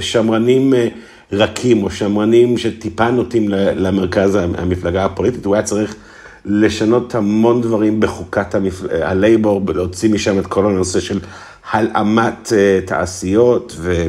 שמרנים 0.00 0.74
אה, 0.74 0.88
רכים, 1.32 1.82
או 1.82 1.90
שמרנים 1.90 2.58
שטיפה 2.58 3.10
נוטים 3.10 3.48
למרכז 3.48 4.34
המפלגה 4.34 5.04
הפוליטית, 5.04 5.44
הוא 5.44 5.54
היה 5.54 5.62
צריך 5.62 5.94
לשנות 6.44 7.14
המון 7.14 7.62
דברים 7.62 8.00
בחוקת 8.00 8.54
המפל... 8.54 8.86
הלייבור, 9.02 9.62
להוציא 9.74 10.10
משם 10.10 10.38
את 10.38 10.46
כל 10.46 10.66
הנושא 10.66 11.00
של 11.00 11.18
הלאמת 11.70 12.52
אה, 12.52 12.80
תעשיות 12.86 13.74
ו... 13.76 14.06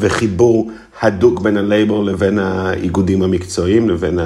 וחיבור 0.00 0.70
הדוק 1.02 1.40
בין 1.40 1.56
הלייבור 1.56 2.04
לבין 2.04 2.38
האיגודים 2.38 3.22
המקצועיים, 3.22 3.90
לבין 3.90 4.18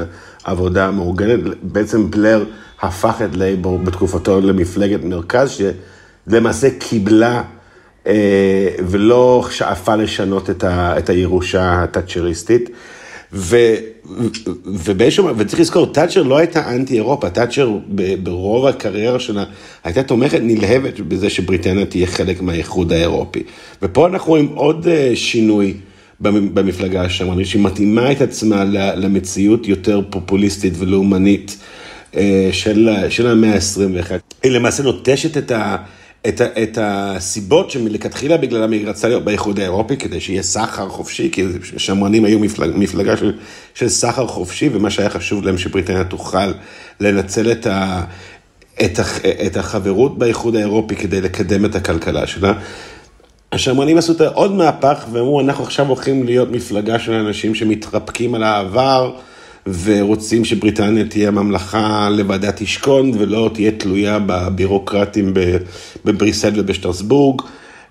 העבודה 0.44 0.88
המאורגנת. 0.88 1.40
בעצם 1.62 2.10
בלר 2.10 2.44
הפך 2.80 3.22
את 3.24 3.36
לייבור 3.36 3.78
בתקופתו 3.78 4.40
למפלגת 4.40 5.04
מרכז, 5.04 5.50
שלמעשה 6.28 6.68
קיבלה 6.78 7.42
אה, 8.06 8.68
ולא 8.78 9.46
שאפה 9.50 9.94
לשנות 9.96 10.50
את, 10.50 11.08
הירושה 11.10 11.82
התאצ'ריסטית. 11.82 12.70
ו, 13.36 13.56
ובאיזשהו, 14.64 15.28
וצריך 15.36 15.60
לזכור, 15.60 15.86
תאצ'ר 15.86 16.22
לא 16.22 16.36
הייתה 16.36 16.74
אנטי 16.74 16.94
אירופה, 16.94 17.30
תאצ'ר 17.30 17.70
ברוב 18.22 18.66
הקריירה 18.66 19.20
שלה 19.20 19.44
הייתה 19.84 20.02
תומכת 20.02 20.40
נלהבת 20.42 21.00
בזה 21.00 21.30
שבריטניה 21.30 21.86
תהיה 21.86 22.06
חלק 22.06 22.42
מהאיחוד 22.42 22.92
האירופי. 22.92 23.42
ופה 23.82 24.06
אנחנו 24.06 24.30
רואים 24.30 24.46
עוד 24.54 24.88
אה, 24.88 25.12
שינוי 25.14 25.74
במפלגה 26.20 27.02
השמרנית, 27.02 27.46
שהיא 27.46 27.62
מתאימה 27.62 28.12
את 28.12 28.20
עצמה 28.20 28.64
למציאות 28.96 29.68
יותר 29.68 30.00
פופוליסטית 30.10 30.72
ולאומנית 30.78 31.56
אה, 32.16 32.48
של, 32.52 32.88
של 33.08 33.26
המאה 33.26 33.54
ה-21. 33.54 34.10
היא 34.42 34.52
למעשה 34.52 34.82
נוטשת 34.82 35.36
את, 35.36 35.50
ה, 35.50 35.76
את, 36.28 36.40
את 36.40 36.78
הסיבות 36.80 37.70
שמלכתחילה 37.70 38.36
בגללם 38.36 38.72
היא 38.72 38.88
רצתה 38.88 39.08
להיות 39.08 39.24
באיחוד 39.24 39.60
האירופי, 39.60 39.96
כדי 39.96 40.20
שיהיה 40.20 40.42
סחר 40.42 40.88
חופשי, 40.88 41.30
כי 41.32 41.44
שמרנים 41.76 42.24
היו 42.24 42.38
מפלג, 42.38 42.70
מפלגה 42.74 43.16
של, 43.16 43.32
של 43.74 43.88
סחר 43.88 44.26
חופשי, 44.26 44.68
ומה 44.72 44.90
שהיה 44.90 45.10
חשוב 45.10 45.44
להם 45.44 45.58
שבריטניה 45.58 46.04
תוכל 46.04 46.52
לנצל 47.00 47.52
את, 47.52 47.66
ה, 47.66 48.04
את, 48.84 48.98
ה, 48.98 49.02
את 49.46 49.56
החברות 49.56 50.18
באיחוד 50.18 50.56
האירופי 50.56 50.96
כדי 50.96 51.20
לקדם 51.20 51.64
את 51.64 51.74
הכלכלה 51.74 52.26
שלה. 52.26 52.52
השמרנים 53.52 53.98
עשו 53.98 54.12
עוד 54.34 54.52
מהפך 54.52 55.06
ואמרו, 55.12 55.40
אנחנו 55.40 55.64
עכשיו 55.64 55.86
הולכים 55.86 56.24
להיות 56.24 56.50
מפלגה 56.50 56.98
של 56.98 57.12
אנשים 57.12 57.54
שמתרפקים 57.54 58.34
על 58.34 58.42
העבר. 58.42 59.12
ורוצים 59.84 60.44
שבריטניה 60.44 61.04
תהיה 61.04 61.30
ממלכה 61.30 62.08
לבדה 62.12 62.52
תשכון 62.52 63.12
ולא 63.18 63.50
תהיה 63.54 63.70
תלויה 63.70 64.18
בבירוקרטים 64.26 65.34
בבריסל 66.04 66.52
ובשטרסבורג. 66.56 67.42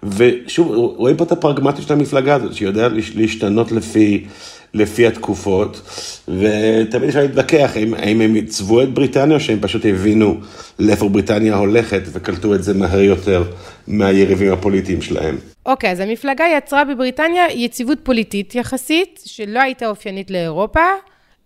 ושוב, 0.04 0.68
רואים 0.98 1.18
פה 1.18 1.24
את 1.24 1.32
הפרגמטיות 1.32 1.88
של 1.88 1.94
המפלגה 1.94 2.36
הזאת, 2.36 2.54
שהיא 2.54 2.68
יודעת 2.68 2.92
להשתנות 3.16 3.72
לפי, 3.72 4.26
לפי 4.74 5.08
התקופות, 5.08 5.82
ותמיד 6.28 7.04
אפשר 7.08 7.22
להתווכח 7.22 7.72
האם, 7.76 7.94
האם 7.94 8.22
הם 8.22 8.34
עיצבו 8.34 8.82
את 8.82 8.94
בריטניה, 8.94 9.36
או 9.36 9.40
שהם 9.40 9.60
פשוט 9.62 9.86
הבינו 9.86 10.38
לאיפה 10.80 11.10
בריטניה 11.10 11.56
הולכת, 11.56 12.02
וקלטו 12.12 12.56
את 12.56 12.64
זה 12.64 12.74
מהר 12.74 13.00
יותר 13.00 13.44
מהיריבים 13.88 14.54
הפוליטיים 14.54 15.02
שלהם. 15.02 15.38
אוקיי, 15.66 15.90
okay, 15.90 15.94
אז 15.94 16.00
המפלגה 16.00 16.46
יצרה 16.58 16.86
בבריטניה 16.86 17.46
יציבות 17.54 17.98
פוליטית 18.04 18.56
יחסית, 18.56 19.22
שלא 19.26 19.60
הייתה 19.60 19.88
אופיינית 19.88 20.32
לאירופה. 20.32 20.82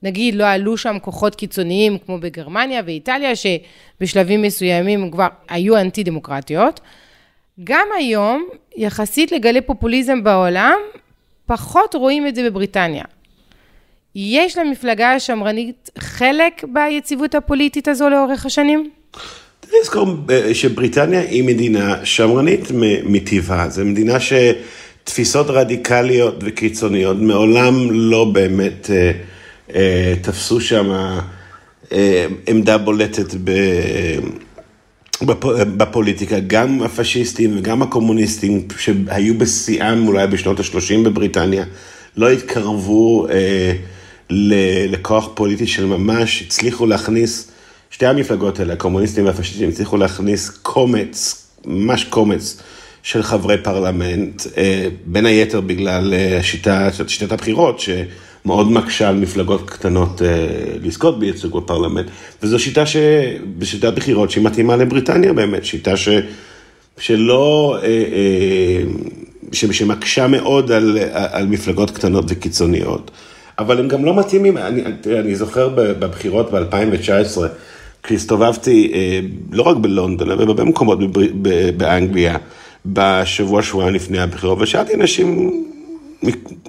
נגיד 0.04 0.36
לא 0.36 0.48
עלו 0.48 0.78
שם 0.78 0.98
כוחות 1.02 1.36
קיצוניים 1.36 1.98
כמו 1.98 2.18
בגרמניה 2.20 2.82
ואיטליה, 2.86 3.32
שבשלבים 3.36 4.42
מסוימים 4.42 5.12
כבר 5.12 5.28
היו 5.50 5.78
אנטי 5.78 6.04
דמוקרטיות. 6.04 6.80
גם 7.64 7.88
היום, 7.98 8.46
יחסית 8.78 9.32
לגלי 9.32 9.62
פופוליזם 9.62 10.24
בעולם, 10.24 10.78
פחות 11.46 11.96
רואים 11.96 12.28
את 12.28 12.36
זה 12.36 12.44
בבריטניה. 12.44 13.04
יש 14.16 14.58
למפלגה 14.58 15.12
השמרנית 15.12 15.90
חלק 16.00 16.64
ביציבות 16.74 17.36
הפוליטית 17.36 17.88
הזו 17.88 18.10
לאורך 18.10 18.46
השנים? 18.46 18.90
צריך 19.62 19.74
לזכור 19.82 20.08
אה, 20.30 20.54
שבריטניה 20.54 21.20
היא 21.20 21.44
מדינה 21.44 22.06
שמרנית 22.06 22.68
מטבעה, 23.04 23.70
זו 23.70 23.86
מדינה 23.86 24.14
שתפיסות 24.20 25.50
רדיקליות 25.50 26.36
וקיצוניות 26.42 27.18
מעולם 27.18 27.92
לא 27.92 28.26
באמת... 28.26 28.90
אה, 28.90 29.12
תפסו 30.22 30.62
שם 30.62 30.92
אה, 31.92 32.26
עמדה 32.48 32.78
בולטת 32.78 33.36
בפוליטיקה, 35.78 36.40
גם 36.40 36.82
הפשיסטים 36.82 37.58
וגם 37.58 37.82
הקומוניסטים 37.82 38.68
שהיו 38.78 39.38
בשיאם 39.38 40.08
אולי 40.08 40.28
בשנות 40.28 40.60
ה-30 40.60 41.06
בבריטניה, 41.06 41.64
לא 42.18 42.32
התקרבו 42.32 43.28
אה, 43.30 43.74
לכוח 44.90 45.30
פוליטי 45.34 45.68
של 45.68 45.86
ממש, 45.86 46.42
הצליחו 46.42 46.86
להכניס, 46.86 47.52
שתי 47.92 48.06
המפלגות 48.06 48.60
האלה, 48.60 48.74
הקומוניסטים 48.74 49.26
והפשיסטים, 49.26 49.70
הצליחו 49.70 49.98
להכניס 49.98 50.50
קומץ, 50.50 51.46
ממש 51.66 52.04
קומץ. 52.04 52.62
של 53.04 53.24
חברי 53.24 53.58
פרלמנט, 53.64 54.42
בין 55.06 55.26
היתר 55.26 55.62
בגלל 55.62 56.14
השיטה, 56.40 56.90
שיטת 57.08 57.32
הבחירות, 57.32 57.80
מאוד 58.50 58.72
מקשה 58.72 59.10
על 59.10 59.16
מפלגות 59.16 59.70
קטנות 59.70 60.22
אה, 60.22 60.28
לזכות 60.84 61.20
בייצוג 61.20 61.58
בפרלמנט, 61.58 62.06
וזו 62.44 62.60
שיטה 62.60 62.86
ש... 62.86 62.98
בשיטת 63.58 63.94
בחירות 63.94 64.32
שהיא 64.32 64.46
מתאימה 64.46 64.76
לבריטניה 64.76 65.34
באמת, 65.34 65.66
שיטה 65.66 65.98
ש... 65.98 66.10
שלא, 66.98 67.78
אה, 67.82 67.88
אה, 67.88 68.82
ש... 69.52 69.66
שמקשה 69.66 70.28
מאוד 70.28 70.72
על, 70.72 70.98
על 71.12 71.48
מפלגות 71.48 71.92
קטנות 71.92 72.26
וקיצוניות. 72.28 73.12
אבל 73.60 73.80
הם 73.80 73.88
גם 73.88 74.06
לא 74.06 74.16
מתאימים, 74.16 74.58
אני, 74.58 74.84
אני 75.20 75.36
זוכר 75.36 75.70
בבחירות 75.76 76.52
ב-2019, 76.52 77.40
כשהסתובבתי 78.04 78.92
לא 79.52 79.64
רק 79.64 79.78
בלונדון, 79.78 80.32
אלא 80.32 80.46
בהרבה 80.46 80.64
מקומות 80.64 81.00
באנגליה, 81.78 82.38
בשבוע, 82.86 83.62
שבועיים 83.62 83.96
לפני 83.96 84.20
הבחירות, 84.20 84.58
ושאלתי 84.62 84.94
אנשים 84.96 85.69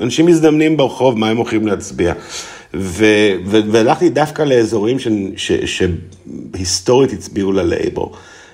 אנשים 0.01 0.27
מזדמנים 0.27 0.77
ברחוב, 0.77 1.19
מה 1.19 1.29
הם 1.29 1.37
הולכים 1.37 1.67
להצביע. 1.67 2.15
והלכתי 3.45 4.09
דווקא 4.09 4.43
לאזורים 4.43 4.97
שהיסטורית 5.37 7.13
הצביעו 7.13 7.53
ללייבור. 7.53 8.13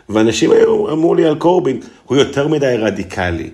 ואנשים 0.09 0.51
היו, 0.51 0.93
אמרו 0.93 1.15
לי 1.15 1.25
על 1.25 1.35
קורבין, 1.35 1.81
הוא 2.05 2.19
יותר 2.19 2.49
מדי 2.49 2.75
רדיקלי. 2.79 3.51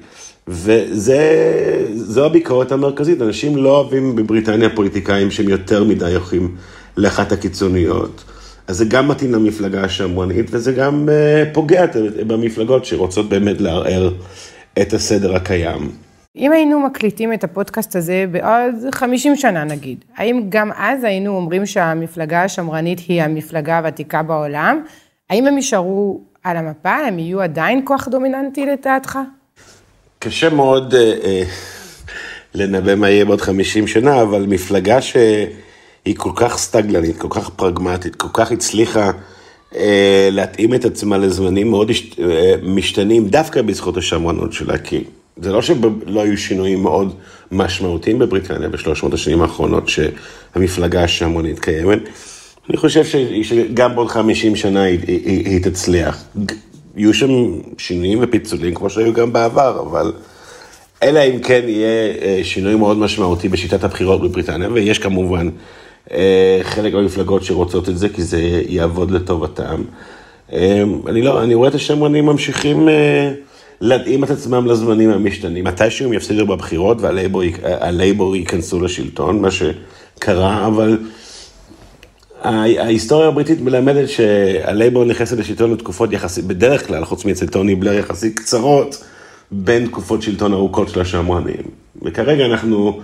וזו 0.48 2.26
הביקורת 2.26 2.72
המרכזית, 2.72 3.22
אנשים 3.22 3.56
לא 3.56 3.70
אוהבים 3.78 4.16
בבריטניה 4.16 4.70
פוליטיקאים 4.70 5.30
שהם 5.30 5.48
יותר 5.48 5.84
מדי 5.84 6.14
הולכים 6.14 6.56
לאחת 6.96 7.32
הקיצוניות. 7.32 8.24
אז 8.66 8.76
זה 8.76 8.84
גם 8.84 9.08
מתאים 9.08 9.32
למפלגה 9.32 9.84
השמרנית, 9.84 10.46
וזה 10.50 10.72
גם 10.72 11.08
אה, 11.08 11.44
פוגע 11.52 11.86
במפלגות 12.26 12.84
שרוצות 12.84 13.28
באמת 13.28 13.60
לערער 13.60 14.10
את 14.82 14.92
הסדר 14.92 15.34
הקיים. 15.36 15.90
אם 16.36 16.52
היינו 16.52 16.80
מקליטים 16.80 17.32
את 17.32 17.44
הפודקאסט 17.44 17.96
הזה 17.96 18.24
בעוד 18.30 18.74
50 18.92 19.36
שנה 19.36 19.64
נגיד, 19.64 20.04
האם 20.16 20.42
גם 20.48 20.70
אז 20.76 21.04
היינו 21.04 21.36
אומרים 21.36 21.66
שהמפלגה 21.66 22.44
השמרנית 22.44 22.98
היא 22.98 23.22
המפלגה 23.22 23.78
הוותיקה 23.78 24.22
בעולם? 24.22 24.84
האם 25.30 25.46
הם 25.46 25.56
יישארו 25.56 26.20
על 26.44 26.56
המפה? 26.56 26.94
הם 26.94 27.18
יהיו 27.18 27.40
עדיין 27.40 27.82
כוח 27.84 28.08
דומיננטי 28.08 28.66
לדעתך? 28.66 29.18
קשה 30.18 30.50
מאוד 30.50 30.94
אה, 30.94 31.12
אה, 31.24 31.42
לנבא 32.54 32.94
מה 32.94 33.10
יהיה 33.10 33.24
בעוד 33.24 33.40
50 33.40 33.86
שנה, 33.86 34.22
אבל 34.22 34.46
מפלגה 34.46 35.00
שהיא 35.02 36.16
כל 36.16 36.32
כך 36.36 36.58
סטגלנית, 36.58 37.18
כל 37.18 37.28
כך 37.30 37.50
פרגמטית, 37.50 38.16
כל 38.16 38.28
כך 38.32 38.52
הצליחה 38.52 39.10
אה, 39.76 40.28
להתאים 40.32 40.74
את 40.74 40.84
עצמה 40.84 41.18
לזמנים 41.18 41.70
מאוד 41.70 41.90
אה, 42.18 42.54
משתנים, 42.62 43.28
דווקא 43.28 43.62
בזכות 43.62 43.96
השמרנות 43.96 44.52
שלה, 44.52 44.78
כי... 44.78 45.04
זה 45.36 45.52
לא 45.52 45.62
שלא 45.62 46.22
היו 46.22 46.38
שינויים 46.38 46.82
מאוד 46.82 47.14
משמעותיים 47.52 48.18
בבריטניה 48.18 48.68
בשלוש 48.68 49.02
מאות 49.02 49.14
השנים 49.14 49.42
האחרונות 49.42 49.88
שהמפלגה 49.88 51.04
השמרנית 51.04 51.58
קיימת. 51.58 51.98
אני 52.70 52.76
חושב 52.76 53.04
שגם 53.42 53.94
בעוד 53.94 54.08
50 54.08 54.56
שנה 54.56 54.82
היא, 54.82 54.98
היא, 55.06 55.46
היא 55.46 55.62
תצליח. 55.62 56.24
יהיו 56.96 57.14
שם 57.14 57.30
שינויים 57.78 58.18
ופיצולים 58.22 58.74
כמו 58.74 58.90
שהיו 58.90 59.12
גם 59.12 59.32
בעבר, 59.32 59.80
אבל 59.80 60.12
אלא 61.02 61.20
אם 61.20 61.38
כן 61.38 61.60
יהיה 61.66 62.14
אה, 62.22 62.40
שינוי 62.42 62.74
מאוד 62.74 62.98
משמעותי 62.98 63.48
בשיטת 63.48 63.84
הבחירות 63.84 64.22
בבריטניה, 64.22 64.68
ויש 64.72 64.98
כמובן 64.98 65.48
אה, 66.12 66.60
חלק 66.62 66.94
מהמפלגות 66.94 67.44
שרוצות 67.44 67.88
את 67.88 67.98
זה, 67.98 68.08
כי 68.08 68.22
זה 68.22 68.62
יעבוד 68.68 69.10
לטובתם. 69.10 69.82
אה, 70.52 70.82
אני 71.06 71.22
לא, 71.22 71.42
אני 71.42 71.54
רואה 71.54 71.68
את 71.68 71.74
השמרנים 71.74 72.26
ממשיכים... 72.26 72.88
להתאים 73.84 74.24
את 74.24 74.30
עצמם 74.30 74.66
לזמנים 74.66 75.10
המשתנים. 75.10 75.64
מתישהו 75.64 76.06
הם 76.06 76.12
יפסידו 76.12 76.46
בבחירות 76.46 76.98
והלייבור 77.00 78.36
ייכנסו 78.36 78.80
לשלטון, 78.80 79.40
מה 79.42 79.48
שקרה, 79.50 80.66
אבל 80.66 80.98
ההיסטוריה 82.42 83.28
הבריטית 83.28 83.60
מלמדת 83.60 84.08
שהלייבור 84.08 85.04
נכנסת 85.04 85.38
לשלטון 85.38 85.72
לתקופות 85.72 86.12
יחסית, 86.12 86.44
בדרך 86.44 86.86
כלל, 86.86 87.04
חוץ 87.04 87.24
מאצל 87.24 87.46
טוני 87.46 87.74
בלר, 87.74 87.92
יחסית 87.92 88.38
קצרות, 88.38 89.04
בין 89.50 89.86
תקופות 89.86 90.22
שלטון 90.22 90.52
ארוכות 90.52 90.88
של 90.88 91.00
השמרנים. 91.00 91.62
וכרגע 92.02 92.46
אנחנו, 92.46 93.00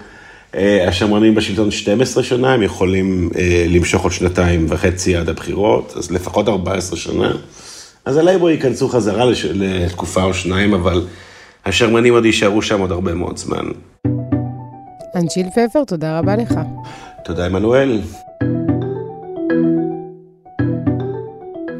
אה, 0.54 0.88
השמרנים 0.88 1.34
בשלטון 1.34 1.70
12 1.70 2.22
שנה, 2.22 2.54
הם 2.54 2.62
יכולים 2.62 3.30
אה, 3.36 3.66
למשוך 3.68 4.02
עוד 4.02 4.12
שנתיים 4.12 4.66
וחצי 4.68 5.16
עד 5.16 5.28
הבחירות, 5.28 5.94
אז 5.96 6.10
לפחות 6.10 6.48
14 6.48 6.98
שנה. 6.98 7.32
אז 8.08 8.16
הלייבור 8.16 8.50
ייכנסו 8.50 8.88
חזרה 8.88 9.24
לש... 9.24 9.44
לתקופה 9.44 10.22
או 10.22 10.34
שניים, 10.34 10.74
אבל 10.74 11.06
השרמנים 11.64 12.14
עוד 12.14 12.24
יישארו 12.24 12.62
שם 12.62 12.80
עוד 12.80 12.92
הרבה 12.92 13.14
מאוד 13.14 13.36
זמן. 13.36 13.64
אנשיל 15.16 15.46
פפר, 15.50 15.84
תודה 15.84 16.18
רבה 16.18 16.36
לך. 16.36 16.54
תודה, 17.24 17.46
עמנואל. 17.46 18.00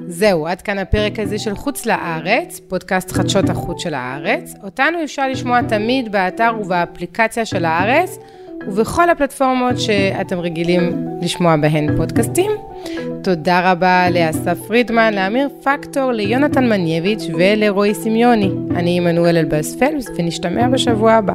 זהו, 0.09 0.47
עד 0.47 0.63
כאן 0.63 0.79
הפרק 0.79 1.19
הזה 1.19 1.39
של 1.39 1.55
חוץ 1.55 1.87
לארץ, 1.87 2.61
פודקאסט 2.69 3.13
חדשות 3.13 3.51
החוץ 3.51 3.83
של 3.83 3.95
הארץ. 3.95 4.55
אותנו 4.63 5.05
אפשר 5.05 5.29
לשמוע 5.29 5.63
תמיד 5.63 6.13
באתר 6.13 6.51
ובאפליקציה 6.61 7.45
של 7.45 7.65
הארץ. 7.65 8.19
ובכל 8.67 9.11
הפלטפורמות 9.11 9.81
שאתם 9.81 10.39
רגילים 10.39 11.09
לשמוע 11.23 11.57
בהן 11.57 11.97
פודקאסטים. 11.97 12.51
תודה 13.23 13.73
רבה 13.73 14.11
לאסף 14.11 14.59
פרידמן, 14.67 15.15
לאמיר 15.15 15.49
פקטור, 15.63 16.13
ליונתן 16.13 16.69
מנייביץ' 16.69 17.27
ולרועי 17.39 17.95
סמיוני. 17.95 18.51
אני 18.77 18.97
עמנואל 18.97 19.37
אלבאס 19.37 19.77
פלפס 19.77 20.07
ונשתמע 20.19 20.69
בשבוע 20.69 21.13
הבא. 21.13 21.35